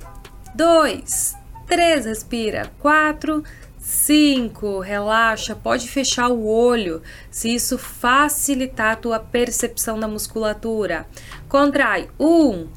dois, 0.55 1.35
três. 1.67 2.05
Respira. 2.05 2.71
Quatro, 2.79 3.43
cinco. 3.77 4.79
Relaxa. 4.79 5.55
Pode 5.55 5.89
fechar 5.89 6.29
o 6.29 6.45
olho 6.45 7.01
se 7.29 7.53
isso 7.53 7.77
facilitar 7.77 8.93
a 8.93 8.95
tua 8.95 9.19
percepção 9.19 9.99
da 9.99 10.07
musculatura. 10.07 11.05
Contrai. 11.47 12.09
Um, 12.19 12.67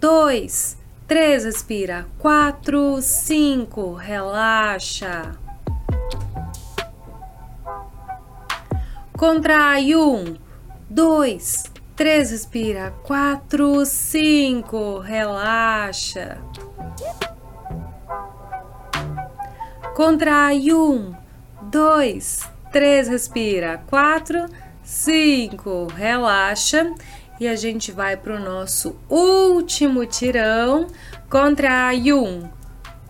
dois, 0.00 0.76
três. 1.06 1.44
Respira. 1.44 2.06
Quatro, 2.18 3.00
cinco. 3.00 3.94
Relaxa. 3.94 5.44
Contrai 9.16 9.94
um, 9.94 10.36
dois, 10.90 11.64
três, 11.94 12.32
respira, 12.32 12.92
quatro, 13.04 13.86
cinco, 13.86 14.98
relaxa. 14.98 16.38
Contrai 19.94 20.72
um, 20.72 21.14
dois, 21.62 22.40
três, 22.72 23.06
respira, 23.06 23.80
quatro, 23.88 24.46
cinco, 24.82 25.86
relaxa. 25.86 26.92
E 27.40 27.48
a 27.48 27.56
gente 27.56 27.90
vai 27.90 28.16
para 28.16 28.36
o 28.36 28.38
nosso 28.38 28.96
último 29.08 30.06
tirão. 30.06 30.86
Contrai 31.28 32.12
um, 32.12 32.48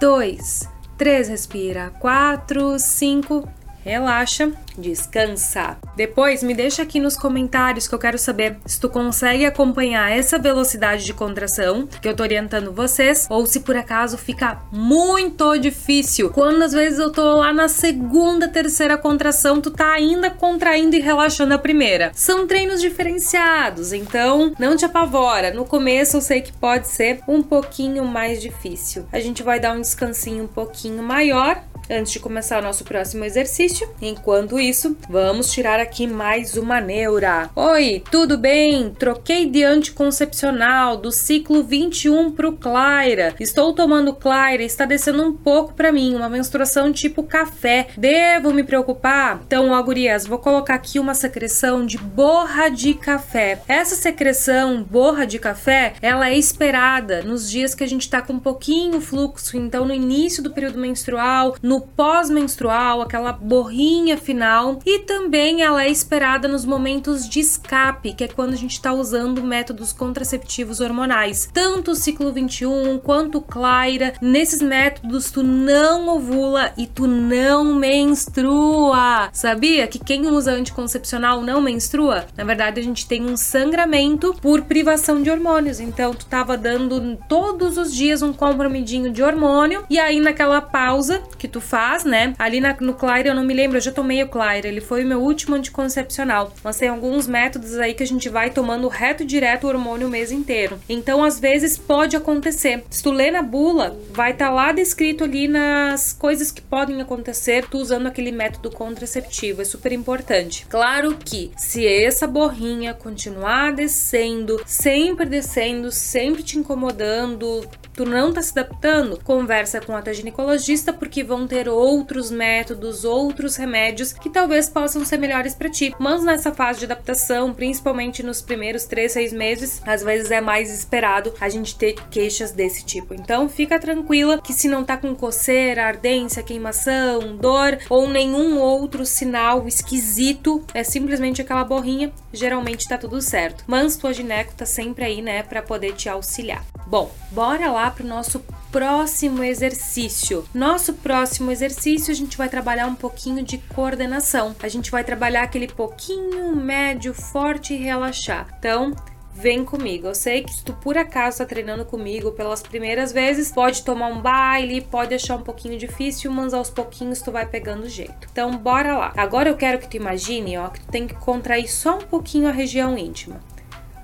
dois, 0.01 0.69
três, 0.97 1.29
respira, 1.29 1.91
quatro, 2.01 2.79
cinco, 2.79 3.47
relaxa, 3.85 4.51
descansa. 4.79 5.77
Depois 5.95 6.43
me 6.43 6.55
deixa 6.55 6.83
aqui 6.83 6.99
nos 6.99 7.17
comentários 7.17 7.87
que 7.87 7.95
eu 7.95 7.99
quero 7.99 8.19
saber 8.19 8.57
se 8.65 8.81
tu 8.81 8.89
consegue 8.89 9.45
acompanhar 9.45 10.11
essa 10.11 10.39
velocidade 10.39 11.05
de 11.05 11.13
contração 11.13 11.87
que 11.87 12.09
eu 12.09 12.17
tô 12.17 12.23
orientando 12.23 12.73
vocês 12.73 13.27
ou 13.29 13.47
se 13.47 13.61
por 13.61 13.77
acaso 13.77 14.17
fica 14.17 14.63
muito 14.73 15.57
difícil. 15.59 16.31
Quando 16.31 16.63
às 16.63 16.73
vezes 16.73 16.99
eu 16.99 17.13
tô 17.13 17.37
lá 17.37 17.53
na 17.53 17.69
segunda, 17.69 18.49
terceira 18.49 18.97
contração, 18.97 19.61
tu 19.61 19.71
tá 19.71 19.93
ainda 19.93 20.31
contraindo 20.31 20.97
e 20.97 21.01
relaxando 21.01 21.53
a 21.53 21.59
primeira. 21.59 22.11
São 22.15 22.47
treinos 22.47 22.81
diferenciados, 22.81 23.93
então 23.93 24.55
não 24.59 24.77
te 24.77 24.87
apavora. 24.87 25.53
No 25.53 25.67
começo 25.67 26.17
eu 26.17 26.21
sei 26.23 26.41
que 26.41 26.53
pode 26.53 26.89
ser 26.89 27.21
um 27.29 27.43
pouquinho 27.43 28.05
mais 28.05 28.41
difícil. 28.41 29.07
A 29.13 29.21
gente 29.21 29.43
vai 29.43 29.61
dar 29.61 29.77
um 29.77 29.81
descansinho 29.81 30.45
um 30.45 30.49
pouquinho 30.49 31.03
maior 31.03 31.63
antes 31.91 32.13
de 32.13 32.21
começar 32.21 32.59
o 32.59 32.63
nosso 32.63 32.85
próximo 32.85 33.25
exercício. 33.25 33.89
Enquanto 34.01 34.59
isso, 34.59 34.97
vamos 35.09 35.53
tirar 35.53 35.81
aqui 35.81 36.07
mais 36.07 36.57
uma 36.57 36.81
neura. 36.81 37.51
Oi, 37.55 38.03
tudo 38.11 38.39
bem? 38.39 38.91
Troquei 38.99 39.49
de 39.49 39.63
anticoncepcional 39.63 40.97
do 40.97 41.11
ciclo 41.11 41.63
21 41.63 42.31
pro 42.33 42.53
Claira. 42.53 43.35
Estou 43.39 43.73
tomando 43.73 44.15
Claira 44.15 44.63
e 44.63 44.67
está 44.67 44.85
descendo 44.85 45.23
um 45.23 45.33
pouco 45.33 45.75
para 45.75 45.93
mim, 45.93 46.15
uma 46.15 46.29
menstruação 46.29 46.93
tipo 46.93 47.23
café. 47.23 47.89
Devo 47.97 48.53
me 48.53 48.65
preocupar? 48.65 49.41
Então, 49.47 49.71
ó, 49.71 49.83
gurias, 49.83 50.27
vou 50.27 50.39
colocar 50.39 50.75
aqui 50.75 50.99
uma 50.99 51.15
secreção 51.15 51.85
de 51.85 51.99
borra 51.99 52.69
de 52.69 52.95
café. 52.95 53.61
Essa 53.69 53.95
secreção, 53.95 54.83
borra 54.83 55.27
de 55.27 55.39
café, 55.39 55.95
ela 56.01 56.29
é 56.29 56.37
esperada 56.37 57.23
nos 57.23 57.51
dias 57.51 57.75
que 57.75 57.85
a 57.85 57.89
gente 57.89 58.09
tá 58.09 58.23
com 58.23 58.35
um 58.35 58.41
pouquinho 58.41 59.01
fluxo, 59.01 59.57
então 59.57 59.85
no 59.85 59.95
início 59.95 60.43
do 60.43 60.51
período 60.51 60.79
menstrual, 60.79 61.57
no 61.63 61.74
no 61.75 61.81
pós-menstrual, 61.81 63.03
aquela 63.03 63.33
borrinha 63.33 64.17
final, 64.17 64.79
e 64.87 65.01
também 65.01 65.63
ela 65.63 65.83
é 65.83 65.91
esperada 65.91 66.47
nos 66.47 66.65
momentos 66.65 67.29
de 67.29 67.41
escape, 67.41 68.13
que 68.13 68.23
é 68.23 68.29
quando 68.29 68.53
a 68.53 68.57
gente 68.57 68.75
está 68.75 68.93
usando 68.93 69.43
métodos 69.43 69.93
contraceptivos 69.93 70.79
hormonais. 70.79 71.49
Tanto 71.53 71.91
o 71.91 71.95
ciclo 71.97 72.33
21 72.33 72.99
quanto 72.99 73.39
o 73.39 73.43
Claira, 73.43 74.15
nesses 74.23 74.63
métodos 74.63 75.33
tu 75.33 75.43
não 75.43 76.09
ovula 76.09 76.73
e 76.79 76.87
tu 76.87 77.09
não 77.09 77.75
menstrua. 77.75 79.29
Sabia 79.33 79.89
que 79.89 79.99
quem 79.99 80.29
usa 80.29 80.53
anticoncepcional 80.53 81.43
não 81.43 81.61
menstrua? 81.61 82.27
Na 82.37 82.45
verdade, 82.45 82.79
a 82.79 82.85
gente 82.85 83.09
tem 83.09 83.25
um 83.25 83.37
sangramento 83.37 84.33
por 84.41 84.63
privação 84.63 85.21
de 85.21 85.29
hormônios. 85.29 85.81
Então, 85.81 86.15
tu 86.15 86.25
tava 86.27 86.57
dando 86.57 87.19
todos 87.29 87.77
os 87.77 87.93
dias 87.93 88.23
um 88.23 88.33
comprimidinho 88.33 89.11
de 89.11 89.25
hormônio 89.25 89.85
e 89.91 89.99
aí 89.99 90.21
naquela 90.21 90.61
pausa 90.61 91.21
que 91.37 91.49
tu 91.49 91.64
faz, 91.65 92.05
né? 92.05 92.35
Ali 92.39 92.61
na, 92.61 92.77
no 92.81 92.95
Claire 92.95 93.29
eu 93.29 93.35
não 93.35 93.43
me 93.45 93.55
lembro, 93.55 93.77
eu 93.77 93.81
já 93.81 93.91
tomei 93.91 94.23
o 94.23 94.29
Claire, 94.29 94.69
ele 94.69 94.81
foi 94.81 95.05
o 95.05 95.07
meu 95.07 95.21
último 95.21 95.57
anticoncepcional. 95.57 96.55
Mas 96.63 96.77
tem 96.77 96.89
alguns 96.89 97.27
métodos 97.27 97.79
aí 97.79 97.95
que 97.95 98.03
a 98.03 98.07
gente 98.07 98.29
vai 98.29 98.51
tomando 98.51 98.87
reto 98.89 99.25
direto 99.25 99.65
o 99.65 99.69
hormônio 99.69 100.07
o 100.07 100.11
mês 100.11 100.31
inteiro. 100.31 100.79
Então, 100.89 101.25
às 101.25 101.41
vezes, 101.41 101.77
pode 101.77 102.17
acontecer. 102.17 102.85
Se 102.91 103.03
tu 103.03 103.11
lê 103.11 103.31
na 103.31 103.43
bula, 103.43 103.99
vai 104.11 104.33
estar 104.33 104.47
tá 104.47 104.53
lá 104.53 104.73
descrito 104.73 105.25
ali 105.25 105.49
nas 105.49 106.13
coisas 106.13 106.51
que 106.51 106.61
podem 106.61 107.01
acontecer 107.01 107.67
tu 107.69 107.79
usando 107.79 108.07
aquele 108.07 108.31
método 108.31 108.71
contraceptivo. 108.71 109.63
É 109.63 109.65
super 109.65 109.93
importante. 109.93 110.67
Claro 110.69 111.17
que 111.17 111.51
se 111.57 111.87
essa 111.87 112.27
borrinha 112.27 112.95
continuar 112.95 113.73
descendo, 113.73 114.61
sempre 114.67 115.27
descendo, 115.27 115.91
sempre 115.91 116.43
te 116.43 116.59
incomodando, 116.59 117.67
tu 117.95 118.05
não 118.05 118.33
tá 118.33 118.43
se 118.43 118.59
adaptando, 118.59 119.21
conversa 119.23 119.81
com 119.81 119.95
a 119.95 120.03
tua 120.03 120.13
ginecologista 120.13 120.93
porque 120.93 121.23
vão 121.23 121.47
ter 121.47 121.69
outros 121.69 122.31
métodos, 122.31 123.05
outros 123.05 123.57
remédios 123.57 124.13
que 124.13 124.29
talvez 124.29 124.69
possam 124.69 125.05
ser 125.05 125.17
melhores 125.17 125.55
para 125.55 125.71
ti. 125.71 125.95
Mas 125.99 126.23
nessa 126.23 126.53
fase 126.53 126.81
de 126.81 126.85
adaptação, 126.87 127.55
principalmente 127.55 128.23
nos 128.23 128.43
primeiros 128.43 128.85
3, 128.85 129.13
6 129.13 129.33
meses, 129.33 129.83
às 129.87 130.03
vezes 130.03 130.31
é 130.31 130.41
mais 130.41 130.71
esperado 130.71 131.33
a 131.41 131.49
gente 131.49 131.77
ter 131.77 131.95
queixas 132.11 132.51
desse 132.51 132.85
tipo. 132.85 133.15
Então 133.15 133.49
fica 133.49 133.79
tranquila 133.79 134.41
que 134.41 134.53
se 134.53 134.69
não 134.69 134.85
tá 134.85 134.97
com 134.97 135.15
coceira, 135.15 135.87
ardência, 135.87 136.43
queimação, 136.43 137.37
dor 137.37 137.79
ou 137.89 138.09
nenhum 138.09 138.59
outro 138.59 139.07
sinal 139.07 139.67
esquisito, 139.69 140.65
é 140.75 140.83
simplesmente 140.83 141.41
aquela 141.41 141.65
borrinha, 141.65 142.13
geralmente 142.33 142.89
tá 142.89 142.99
tudo 142.99 143.21
certo. 143.21 143.65
Mas 143.67 143.97
tua 143.97 144.13
gineco 144.13 144.55
tá 144.55 144.67
sempre 144.67 145.05
aí, 145.05 145.23
né, 145.23 145.43
para 145.43 145.63
poder 145.63 145.95
te 145.95 146.09
auxiliar. 146.09 146.65
Bom, 146.87 147.11
bora 147.31 147.71
lá 147.71 147.84
para 147.91 148.05
o 148.05 148.09
nosso 148.09 148.41
próximo 148.71 149.45
exercício. 149.45 150.45
Nosso 150.53 150.95
próximo 150.95 151.51
exercício 151.51 152.11
a 152.11 152.15
gente 152.15 152.37
vai 152.37 152.49
trabalhar 152.49 152.87
um 152.87 152.95
pouquinho 152.95 153.43
de 153.43 153.59
coordenação. 153.59 154.55
A 154.63 154.69
gente 154.69 154.91
vai 154.91 155.05
trabalhar 155.05 155.43
aquele 155.43 155.69
pouquinho 155.69 156.55
médio, 156.57 157.15
forte 157.15 157.75
e 157.75 157.77
relaxar. 157.77 158.49
Então, 158.59 158.95
vem 159.35 159.65
comigo. 159.65 160.07
Eu 160.07 160.15
sei 160.15 160.43
que 160.43 160.53
se 160.53 160.65
tu 160.65 160.73
por 160.73 160.97
acaso 160.97 161.39
tá 161.39 161.45
treinando 161.45 161.85
comigo 161.85 162.33
pelas 162.33 162.63
primeiras 162.63 163.13
vezes, 163.13 163.51
pode 163.51 163.83
tomar 163.83 164.09
um 164.09 164.21
baile, 164.21 164.81
pode 164.81 165.15
achar 165.15 165.37
um 165.37 165.43
pouquinho 165.43 165.79
difícil, 165.79 166.31
mas 166.31 166.55
aos 166.55 166.71
pouquinhos 166.71 167.21
tu 167.21 167.33
vai 167.33 167.47
pegando 167.47 167.89
jeito. 167.89 168.29
Então, 168.31 168.57
bora 168.57 168.97
lá. 168.97 169.13
Agora 169.17 169.49
eu 169.49 169.57
quero 169.57 169.79
que 169.79 169.89
tu 169.89 169.97
imagine, 169.97 170.57
ó, 170.59 170.69
que 170.69 170.81
tu 170.81 170.87
tem 170.87 171.07
que 171.07 171.15
contrair 171.15 171.69
só 171.69 171.99
um 171.99 172.03
pouquinho 172.03 172.49
a 172.49 172.53
região 172.53 172.97
íntima. 172.97 173.41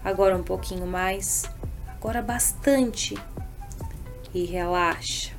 Agora 0.04 0.36
um 0.36 0.42
pouquinho 0.42 0.86
mais 0.86 1.44
agora 2.00 2.22
bastante 2.22 3.14
e 4.34 4.44
relaxa. 4.44 5.32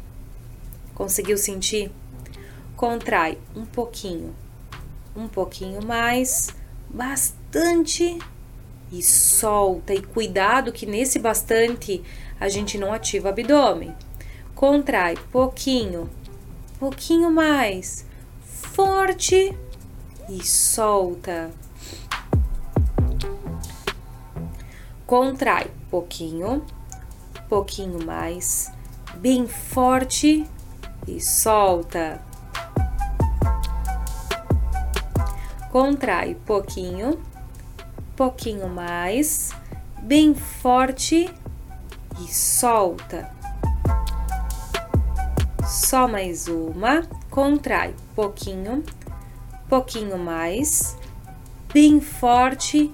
Conseguiu 0.93 1.37
sentir? 1.37 1.91
Contrai 2.75 3.37
um 3.55 3.65
pouquinho, 3.65 4.35
um 5.15 5.27
pouquinho 5.27 5.85
mais, 5.85 6.49
bastante 6.89 8.17
e 8.91 9.01
solta. 9.01 9.93
E 9.93 10.01
cuidado 10.01 10.71
que 10.71 10.85
nesse 10.85 11.19
bastante 11.19 12.03
a 12.39 12.49
gente 12.49 12.77
não 12.77 12.91
ativa 12.91 13.27
o 13.27 13.31
abdômen. 13.31 13.95
Contrai 14.55 15.15
pouquinho, 15.31 16.09
pouquinho 16.79 17.31
mais, 17.31 18.05
forte 18.43 19.57
e 20.29 20.45
solta. 20.45 21.51
Contrai 25.05 25.67
pouquinho, 25.89 26.65
pouquinho 27.49 28.05
mais, 28.05 28.71
bem 29.15 29.47
forte 29.47 30.45
e 31.07 31.19
solta. 31.19 32.21
Contrai 35.71 36.35
pouquinho, 36.45 37.19
pouquinho 38.15 38.67
mais, 38.67 39.51
bem 40.01 40.33
forte 40.33 41.29
e 42.19 42.33
solta. 42.33 43.31
Só 45.65 46.07
mais 46.07 46.47
uma, 46.47 47.03
contrai 47.29 47.95
pouquinho, 48.15 48.83
pouquinho 49.69 50.17
mais, 50.17 50.97
bem 51.73 52.01
forte, 52.01 52.91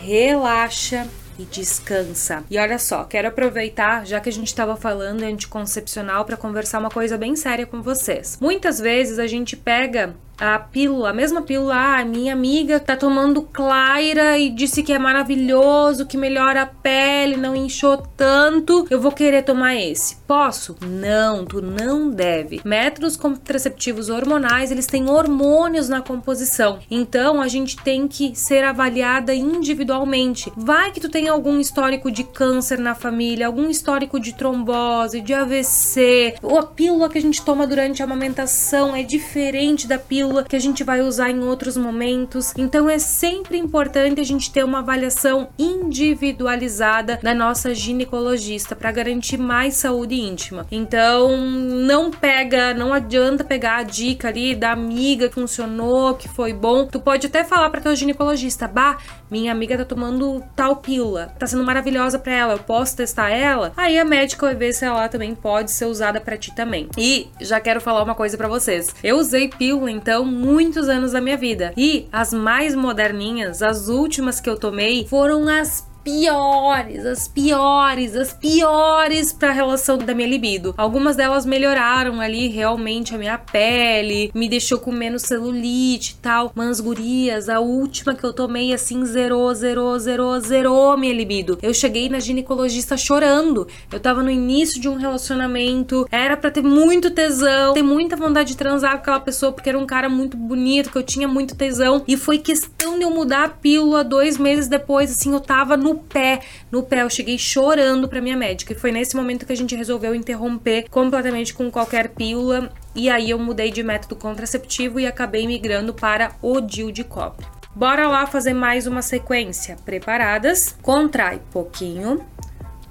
relaxa 0.00 1.06
e 1.38 1.44
descansa. 1.44 2.44
E 2.50 2.58
olha 2.58 2.78
só, 2.78 3.04
quero 3.04 3.28
aproveitar, 3.28 4.06
já 4.06 4.20
que 4.20 4.28
a 4.28 4.32
gente 4.32 4.48
estava 4.48 4.76
falando 4.76 5.22
anticoncepcional, 5.22 6.24
para 6.24 6.36
conversar 6.36 6.78
uma 6.78 6.90
coisa 6.90 7.16
bem 7.16 7.36
séria 7.36 7.66
com 7.66 7.82
vocês. 7.82 8.38
Muitas 8.40 8.78
vezes 8.78 9.18
a 9.18 9.26
gente 9.26 9.56
pega 9.56 10.14
a 10.38 10.58
pílula, 10.58 11.10
a 11.10 11.12
mesma 11.12 11.42
pílula, 11.42 11.74
ah, 11.74 12.04
minha 12.04 12.32
amiga 12.32 12.80
tá 12.80 12.96
tomando 12.96 13.42
Claira 13.42 14.36
e 14.38 14.50
disse 14.50 14.82
que 14.82 14.92
é 14.92 14.98
maravilhoso, 14.98 16.06
que 16.06 16.16
melhora 16.16 16.62
a 16.62 16.66
pele, 16.66 17.36
não 17.36 17.54
inchou 17.54 17.98
tanto, 18.16 18.86
eu 18.90 19.00
vou 19.00 19.12
querer 19.12 19.42
tomar 19.42 19.76
esse. 19.76 20.16
Posso? 20.26 20.76
Não, 20.84 21.44
tu 21.44 21.62
não 21.62 22.10
deve. 22.10 22.60
Métodos 22.64 23.16
contraceptivos 23.16 24.08
hormonais, 24.08 24.70
eles 24.70 24.86
têm 24.86 25.08
hormônios 25.08 25.88
na 25.88 26.00
composição. 26.00 26.80
Então 26.90 27.40
a 27.40 27.48
gente 27.48 27.76
tem 27.76 28.08
que 28.08 28.34
ser 28.34 28.64
avaliada 28.64 29.34
individualmente. 29.34 30.52
Vai 30.56 30.90
que 30.90 31.00
tu 31.00 31.08
tem 31.08 31.28
algum 31.28 31.60
histórico 31.60 32.10
de 32.10 32.24
câncer 32.24 32.78
na 32.78 32.94
família, 32.94 33.46
algum 33.46 33.70
histórico 33.70 34.18
de 34.18 34.34
trombose, 34.34 35.20
de 35.20 35.32
AVC, 35.32 36.34
ou 36.42 36.58
a 36.58 36.66
pílula 36.66 37.08
que 37.08 37.18
a 37.18 37.22
gente 37.22 37.42
toma 37.42 37.66
durante 37.66 38.02
a 38.02 38.04
amamentação 38.04 38.96
é 38.96 39.02
diferente 39.02 39.86
da 39.86 39.98
pílula 39.98 40.23
que 40.48 40.56
a 40.56 40.58
gente 40.58 40.84
vai 40.84 41.00
usar 41.00 41.30
em 41.30 41.40
outros 41.40 41.76
momentos. 41.76 42.52
Então 42.56 42.88
é 42.88 42.98
sempre 42.98 43.58
importante 43.58 44.20
a 44.20 44.24
gente 44.24 44.50
ter 44.50 44.64
uma 44.64 44.80
avaliação 44.80 45.48
individualizada 45.58 47.18
da 47.22 47.34
nossa 47.34 47.74
ginecologista 47.74 48.74
para 48.74 48.92
garantir 48.92 49.38
mais 49.38 49.74
saúde 49.74 50.14
íntima. 50.14 50.66
Então 50.70 51.36
não 51.36 52.10
pega, 52.10 52.74
não 52.74 52.92
adianta 52.92 53.44
pegar 53.44 53.78
a 53.78 53.82
dica 53.82 54.28
ali 54.28 54.54
da 54.54 54.72
amiga 54.72 55.28
que 55.28 55.34
funcionou, 55.34 56.14
que 56.14 56.28
foi 56.28 56.52
bom. 56.52 56.86
Tu 56.86 57.00
pode 57.00 57.26
até 57.26 57.44
falar 57.44 57.70
para 57.70 57.80
tua 57.80 57.96
ginecologista, 57.96 58.66
bah, 58.66 58.98
minha 59.34 59.50
amiga 59.50 59.76
tá 59.76 59.84
tomando 59.84 60.40
tal 60.54 60.76
pílula, 60.76 61.34
tá 61.36 61.44
sendo 61.44 61.64
maravilhosa 61.64 62.20
para 62.20 62.32
ela, 62.32 62.52
eu 62.52 62.58
posso 62.60 62.96
testar 62.96 63.30
ela? 63.30 63.72
Aí 63.76 63.98
a 63.98 64.04
médica 64.04 64.46
vai 64.46 64.54
ver 64.54 64.72
se 64.72 64.84
ela 64.84 65.08
também 65.08 65.34
pode 65.34 65.72
ser 65.72 65.86
usada 65.86 66.20
para 66.20 66.38
ti 66.38 66.54
também. 66.54 66.88
E 66.96 67.26
já 67.40 67.58
quero 67.58 67.80
falar 67.80 68.04
uma 68.04 68.14
coisa 68.14 68.36
para 68.36 68.46
vocês. 68.46 68.94
Eu 69.02 69.16
usei 69.16 69.48
pílula 69.48 69.90
então 69.90 70.24
muitos 70.24 70.88
anos 70.88 71.10
da 71.10 71.20
minha 71.20 71.36
vida. 71.36 71.72
E 71.76 72.06
as 72.12 72.32
mais 72.32 72.76
moderninhas, 72.76 73.60
as 73.60 73.88
últimas 73.88 74.38
que 74.38 74.48
eu 74.48 74.56
tomei, 74.56 75.04
foram 75.08 75.48
as 75.48 75.84
piores, 76.04 77.06
as 77.06 77.26
piores, 77.26 78.14
as 78.14 78.32
piores 78.34 79.32
para 79.32 79.48
a 79.48 79.52
relação 79.52 79.96
da 79.96 80.14
minha 80.14 80.28
libido. 80.28 80.74
Algumas 80.76 81.16
delas 81.16 81.46
melhoraram 81.46 82.20
ali 82.20 82.48
realmente 82.48 83.14
a 83.14 83.18
minha 83.18 83.38
pele, 83.38 84.30
me 84.34 84.46
deixou 84.46 84.78
com 84.78 84.92
menos 84.92 85.22
celulite 85.22 86.12
e 86.12 86.22
tal. 86.22 86.52
Mas 86.54 86.78
gurias, 86.78 87.48
a 87.48 87.58
última 87.58 88.14
que 88.14 88.22
eu 88.22 88.34
tomei 88.34 88.74
assim 88.74 89.04
zerou, 89.06 89.52
zerou, 89.54 89.98
zerou, 89.98 90.38
zerou 90.40 90.96
minha 90.98 91.14
libido. 91.14 91.58
Eu 91.62 91.72
cheguei 91.72 92.10
na 92.10 92.20
ginecologista 92.20 92.96
chorando. 92.96 93.66
Eu 93.90 93.98
tava 93.98 94.22
no 94.22 94.30
início 94.30 94.78
de 94.78 94.88
um 94.88 94.96
relacionamento, 94.96 96.06
era 96.10 96.36
para 96.36 96.50
ter 96.50 96.62
muito 96.62 97.10
tesão, 97.10 97.72
ter 97.72 97.82
muita 97.82 98.14
vontade 98.14 98.50
de 98.50 98.56
transar 98.56 98.92
com 98.92 98.98
aquela 98.98 99.20
pessoa 99.20 99.52
porque 99.52 99.70
era 99.70 99.78
um 99.78 99.86
cara 99.86 100.08
muito 100.10 100.36
bonito, 100.36 100.90
que 100.90 100.98
eu 100.98 101.02
tinha 101.02 101.26
muito 101.26 101.56
tesão 101.56 102.02
e 102.06 102.16
foi 102.16 102.38
questão 102.38 102.98
de 102.98 103.04
eu 103.04 103.10
mudar 103.10 103.44
a 103.44 103.48
pílula 103.48 104.04
dois 104.04 104.36
meses 104.36 104.68
depois, 104.68 105.10
assim, 105.10 105.32
eu 105.32 105.40
tava 105.40 105.76
no 105.76 105.93
pé, 105.96 106.40
no 106.70 106.82
pé. 106.82 107.02
Eu 107.02 107.10
cheguei 107.10 107.38
chorando 107.38 108.08
pra 108.08 108.20
minha 108.20 108.36
médica. 108.36 108.72
E 108.72 108.76
foi 108.76 108.92
nesse 108.92 109.16
momento 109.16 109.46
que 109.46 109.52
a 109.52 109.56
gente 109.56 109.74
resolveu 109.74 110.14
interromper 110.14 110.88
completamente 110.88 111.54
com 111.54 111.70
qualquer 111.70 112.08
pílula. 112.10 112.72
E 112.94 113.10
aí 113.10 113.30
eu 113.30 113.38
mudei 113.38 113.70
de 113.70 113.82
método 113.82 114.16
contraceptivo 114.16 115.00
e 115.00 115.06
acabei 115.06 115.46
migrando 115.46 115.92
para 115.92 116.32
o 116.40 116.60
DIU 116.60 116.92
de 116.92 117.04
cobre. 117.04 117.46
Bora 117.74 118.06
lá 118.06 118.24
fazer 118.24 118.54
mais 118.54 118.86
uma 118.86 119.02
sequência. 119.02 119.76
Preparadas? 119.84 120.76
Contrai 120.80 121.40
pouquinho, 121.50 122.24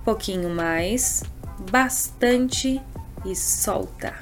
pouquinho 0.04 0.50
mais, 0.50 1.24
bastante 1.72 2.82
e 3.26 3.36
solta. 3.36 4.14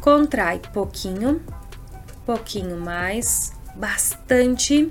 Contrai 0.00 0.60
pouquinho, 0.72 1.42
pouquinho 2.24 2.78
mais, 2.78 3.52
bastante 3.76 4.90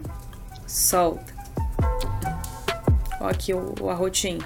solta. 0.71 1.33
Ó, 3.19 3.27
aqui 3.27 3.53
o, 3.53 3.75
o 3.81 3.89
arrotinho. 3.89 4.43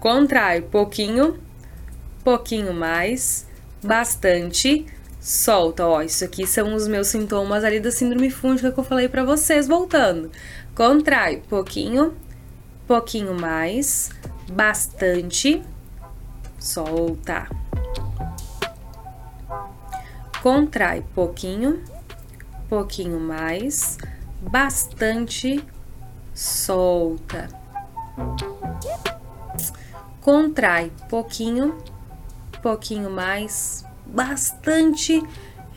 Contrai 0.00 0.60
pouquinho, 0.60 1.38
pouquinho 2.24 2.74
mais, 2.74 3.46
bastante, 3.82 4.84
solta. 5.20 5.86
Ó, 5.86 6.02
isso 6.02 6.24
aqui 6.24 6.46
são 6.46 6.74
os 6.74 6.88
meus 6.88 7.06
sintomas 7.06 7.62
ali 7.62 7.78
da 7.78 7.92
síndrome 7.92 8.28
fúngica 8.28 8.72
que 8.72 8.78
eu 8.78 8.84
falei 8.84 9.08
para 9.08 9.24
vocês, 9.24 9.68
voltando. 9.68 10.30
Contrai 10.74 11.42
pouquinho, 11.48 12.14
pouquinho 12.86 13.34
mais, 13.34 14.10
bastante, 14.50 15.62
solta. 16.58 17.48
Contrai 20.42 21.04
pouquinho, 21.14 21.82
pouquinho 22.68 23.18
mais, 23.18 23.98
bastante 24.40 25.64
solta. 26.34 27.48
Contrai 30.20 30.92
pouquinho, 31.08 31.78
pouquinho 32.62 33.10
mais, 33.10 33.84
bastante 34.06 35.22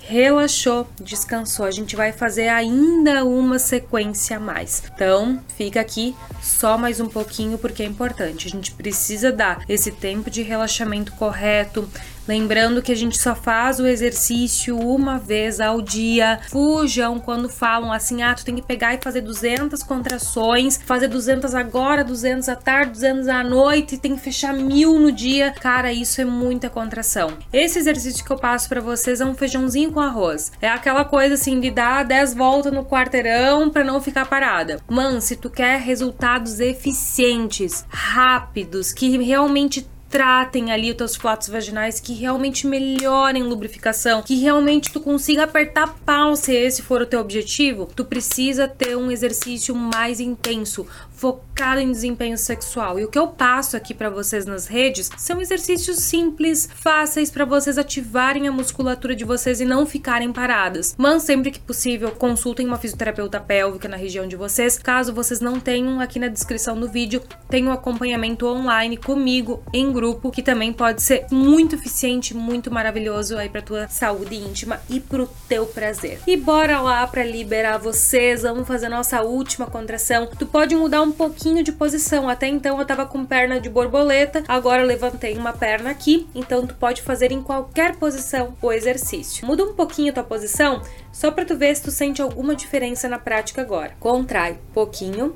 relaxou, 0.02 0.88
descansou. 1.00 1.66
A 1.66 1.72
gente 1.72 1.96
vai 1.96 2.12
fazer 2.12 2.50
ainda 2.50 3.24
uma 3.24 3.60
sequência 3.60 4.38
a 4.38 4.40
mais. 4.40 4.84
Então, 4.94 5.42
fica 5.56 5.80
aqui 5.80 6.16
só 6.42 6.78
mais 6.78 7.00
um 7.00 7.08
pouquinho 7.08 7.58
porque 7.58 7.84
é 7.84 7.86
importante. 7.86 8.48
A 8.48 8.52
gente 8.52 8.72
precisa 8.72 9.32
dar 9.32 9.64
esse 9.70 9.92
tempo 9.92 10.30
de 10.30 10.42
relaxamento 10.42 11.12
correto, 11.14 11.88
Lembrando 12.28 12.82
que 12.82 12.92
a 12.92 12.96
gente 12.96 13.18
só 13.18 13.36
faz 13.36 13.80
o 13.80 13.88
exercício 13.88 14.78
uma 14.78 15.18
vez 15.18 15.60
ao 15.60 15.82
dia. 15.82 16.40
Fujam 16.50 17.20
quando 17.20 17.50
falam 17.50 17.92
assim: 17.92 18.22
ah, 18.22 18.34
tu 18.34 18.46
tem 18.46 18.56
que 18.56 18.62
pegar 18.62 18.94
e 18.94 19.02
fazer 19.02 19.22
200 19.22 19.82
contrações, 19.84 20.80
fazer 20.86 21.08
200 21.08 21.56
agora, 21.56 22.04
200 22.04 22.48
à 22.50 22.56
tarde, 22.56 22.92
200 22.92 23.28
à 23.28 23.44
noite, 23.44 23.98
tem 23.98 24.16
que 24.16 24.22
fechar 24.22 24.54
mil 24.54 25.00
no 25.00 25.12
dia. 25.12 25.52
Cara, 25.60 25.92
isso 25.92 26.22
é 26.22 26.26
muita 26.26 26.70
contração. 26.70 27.38
Esse 27.52 27.80
exercício 27.80 28.24
que 28.24 28.32
eu 28.32 28.38
passo 28.38 28.70
para 28.70 28.82
vocês 28.82 29.20
é 29.20 29.26
um 29.26 29.34
feijãozinho 29.34 29.92
com 29.92 30.00
arroz. 30.00 30.52
É 30.62 30.70
aquela 30.70 31.04
coisa 31.04 31.36
assim 31.36 31.60
de 31.60 31.72
dar 31.72 32.04
10 32.04 32.34
voltas 32.34 32.72
no 32.72 32.86
quarteirão 32.86 33.70
para 33.70 33.84
não 33.84 34.02
ficar 34.02 34.26
parada. 34.26 34.80
Mano, 34.88 35.22
se 35.22 35.36
tu 35.36 35.50
quer 35.50 35.80
resultados 35.80 36.60
eficientes, 36.60 37.86
rápidos, 37.90 38.94
que 38.94 39.18
realmente 39.18 39.90
tratem 40.12 40.72
ali 40.74 40.92
os 40.92 40.98
teus 40.98 41.16
flatos 41.16 41.48
vaginais, 41.48 42.02
que 42.02 42.14
realmente 42.14 42.68
melhorem 42.68 43.44
lubrificação, 43.44 44.22
que 44.22 44.36
realmente 44.36 44.92
tu 44.92 45.00
consiga 45.00 45.46
apertar 45.46 45.96
pau 46.06 46.36
se 46.36 46.54
esse 46.54 46.82
for 46.82 47.02
o 47.02 47.06
teu 47.06 47.22
objetivo, 47.22 47.90
tu 47.96 48.04
precisa 48.04 48.68
ter 48.68 48.98
um 48.98 49.10
exercício 49.10 49.74
mais 49.74 50.20
intenso, 50.20 50.86
focado 51.10 51.80
em 51.80 51.92
desempenho 51.92 52.38
sexual. 52.38 53.00
E 53.00 53.06
o 53.06 53.08
que 53.08 53.18
eu 53.18 53.28
passo 53.28 53.78
aqui 53.78 53.94
para 53.94 54.10
vocês 54.10 54.46
nas 54.46 54.68
redes 54.68 55.10
são 55.18 55.40
exercícios 55.40 56.00
simples, 56.00 56.68
fáceis 56.74 57.32
para 57.32 57.46
vocês 57.46 57.78
ativarem 57.78 58.48
a 58.48 58.52
musculatura 58.52 59.16
de 59.16 59.24
vocês 59.24 59.62
e 59.62 59.66
não 59.66 59.86
ficarem 59.86 60.34
paradas. 60.34 60.94
Mas 60.98 61.24
sempre 61.24 61.52
que 61.52 61.60
possível, 61.60 62.12
consultem 62.12 62.68
uma 62.68 62.78
fisioterapeuta 62.78 63.40
pélvica 63.40 63.88
na 63.88 63.96
região 63.96 64.28
de 64.28 64.36
vocês. 64.36 64.78
Caso 64.78 65.14
vocês 65.14 65.40
não 65.40 65.60
tenham, 65.60 66.02
aqui 66.02 66.20
na 66.20 66.28
descrição 66.28 66.78
do 66.78 66.90
vídeo 66.90 67.22
tem 67.50 67.66
um 67.68 67.72
acompanhamento 67.72 68.46
online 68.48 68.98
comigo 68.98 69.64
em 69.72 69.92
grupo, 69.92 70.01
que 70.34 70.42
também 70.42 70.74
pode 70.74 71.02
ser 71.02 71.26
muito 71.32 71.76
eficiente, 71.76 72.36
muito 72.36 72.72
maravilhoso 72.72 73.38
aí 73.38 73.50
para 73.50 73.62
tua 73.62 73.88
saúde 73.88 74.36
íntima 74.36 74.82
e 74.90 75.00
pro 75.00 75.30
teu 75.48 75.66
prazer. 75.66 76.20
E 76.26 76.36
bora 76.36 76.82
lá 76.82 77.06
para 77.06 77.24
liberar 77.24 77.78
vocês, 77.78 78.42
vamos 78.42 78.68
fazer 78.68 78.90
nossa 78.90 79.22
última 79.22 79.68
contração. 79.68 80.28
Tu 80.28 80.46
pode 80.46 80.76
mudar 80.76 81.02
um 81.02 81.12
pouquinho 81.12 81.64
de 81.64 81.72
posição. 81.72 82.28
Até 82.28 82.48
então 82.48 82.80
eu 82.80 82.86
tava 82.86 83.06
com 83.06 83.26
perna 83.26 83.60
de 83.60 83.70
borboleta, 83.70 84.44
agora 84.48 84.82
eu 84.82 84.88
levantei 84.88 85.38
uma 85.38 85.54
perna 85.54 85.92
aqui, 85.92 86.28
então 86.34 86.66
tu 86.66 86.76
pode 86.76 87.02
fazer 87.02 87.32
em 87.32 87.42
qualquer 87.42 87.96
posição 87.96 88.56
o 88.62 88.72
exercício. 88.72 89.46
Muda 89.46 89.64
um 89.64 89.74
pouquinho 89.74 90.14
tua 90.14 90.24
posição, 90.24 90.82
só 91.12 91.32
para 91.32 91.46
tu 91.46 91.56
ver 91.56 91.76
se 91.76 91.84
tu 91.84 91.92
sente 91.92 92.22
alguma 92.22 92.56
diferença 92.56 93.08
na 93.08 93.20
prática 93.20 93.62
agora. 93.62 93.96
Contrai 94.00 94.58
pouquinho, 94.74 95.36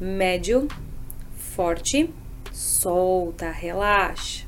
médio, 0.00 0.68
forte, 1.54 2.12
solta, 2.56 3.50
relaxa. 3.50 4.46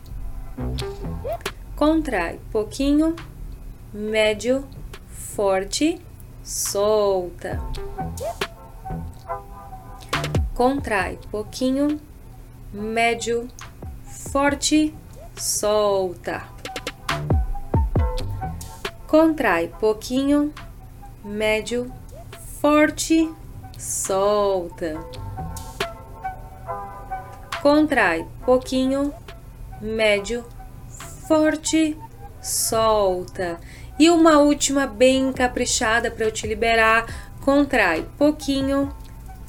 Contrai 1.77 2.41
pouquinho, 2.51 3.15
médio, 3.93 4.67
forte, 5.09 6.01
solta. 6.43 7.61
Contrai 10.55 11.19
pouquinho, 11.31 12.01
médio, 12.73 13.47
forte, 14.07 14.95
solta. 15.37 16.49
Contrai 19.07 19.69
pouquinho, 19.69 20.51
médio, 21.23 21.93
forte, 22.59 23.31
solta. 23.77 24.99
Contrai 27.63 28.27
pouquinho, 28.45 29.13
médio, 29.81 30.45
forte, 31.27 31.97
solta. 32.41 33.59
E 33.99 34.09
uma 34.11 34.39
última 34.39 34.87
bem 34.87 35.33
caprichada 35.33 36.11
para 36.11 36.25
eu 36.25 36.33
te 36.33 36.47
liberar. 36.47 37.33
Contrai 37.45 38.07
pouquinho, 38.17 38.95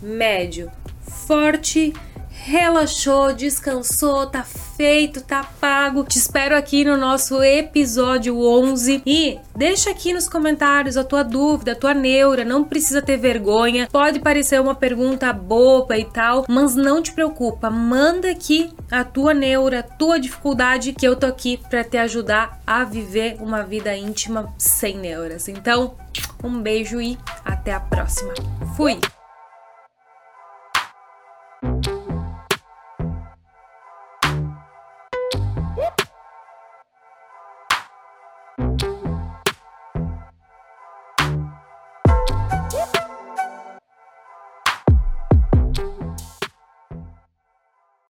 médio, 0.01 0.71
forte, 1.01 1.93
relaxou, 2.29 3.33
descansou, 3.33 4.25
tá 4.27 4.43
feito, 4.43 5.21
tá 5.21 5.43
pago. 5.59 6.03
Te 6.03 6.17
espero 6.17 6.55
aqui 6.55 6.83
no 6.83 6.97
nosso 6.97 7.43
episódio 7.43 8.39
11 8.39 9.03
e 9.05 9.37
deixa 9.55 9.89
aqui 9.91 10.13
nos 10.13 10.29
comentários 10.29 10.97
a 10.97 11.03
tua 11.03 11.23
dúvida, 11.23 11.73
a 11.73 11.75
tua 11.75 11.93
neura, 11.93 12.45
não 12.45 12.63
precisa 12.63 13.01
ter 13.01 13.17
vergonha. 13.17 13.87
Pode 13.91 14.19
parecer 14.19 14.59
uma 14.59 14.75
pergunta 14.75 15.31
boba 15.33 15.97
e 15.97 16.05
tal, 16.05 16.45
mas 16.47 16.75
não 16.75 17.01
te 17.01 17.11
preocupa, 17.11 17.69
manda 17.69 18.31
aqui 18.31 18.71
a 18.89 19.03
tua 19.03 19.33
neura, 19.33 19.79
a 19.79 19.83
tua 19.83 20.19
dificuldade 20.19 20.93
que 20.93 21.07
eu 21.07 21.15
tô 21.15 21.25
aqui 21.25 21.57
para 21.69 21.83
te 21.83 21.97
ajudar 21.97 22.59
a 22.65 22.83
viver 22.83 23.37
uma 23.39 23.63
vida 23.63 23.95
íntima 23.95 24.53
sem 24.57 24.97
neuras. 24.97 25.47
Então, 25.47 25.95
um 26.43 26.61
beijo 26.61 27.01
e 27.01 27.17
até 27.43 27.73
a 27.73 27.79
próxima. 27.79 28.33
Fui. 28.75 28.99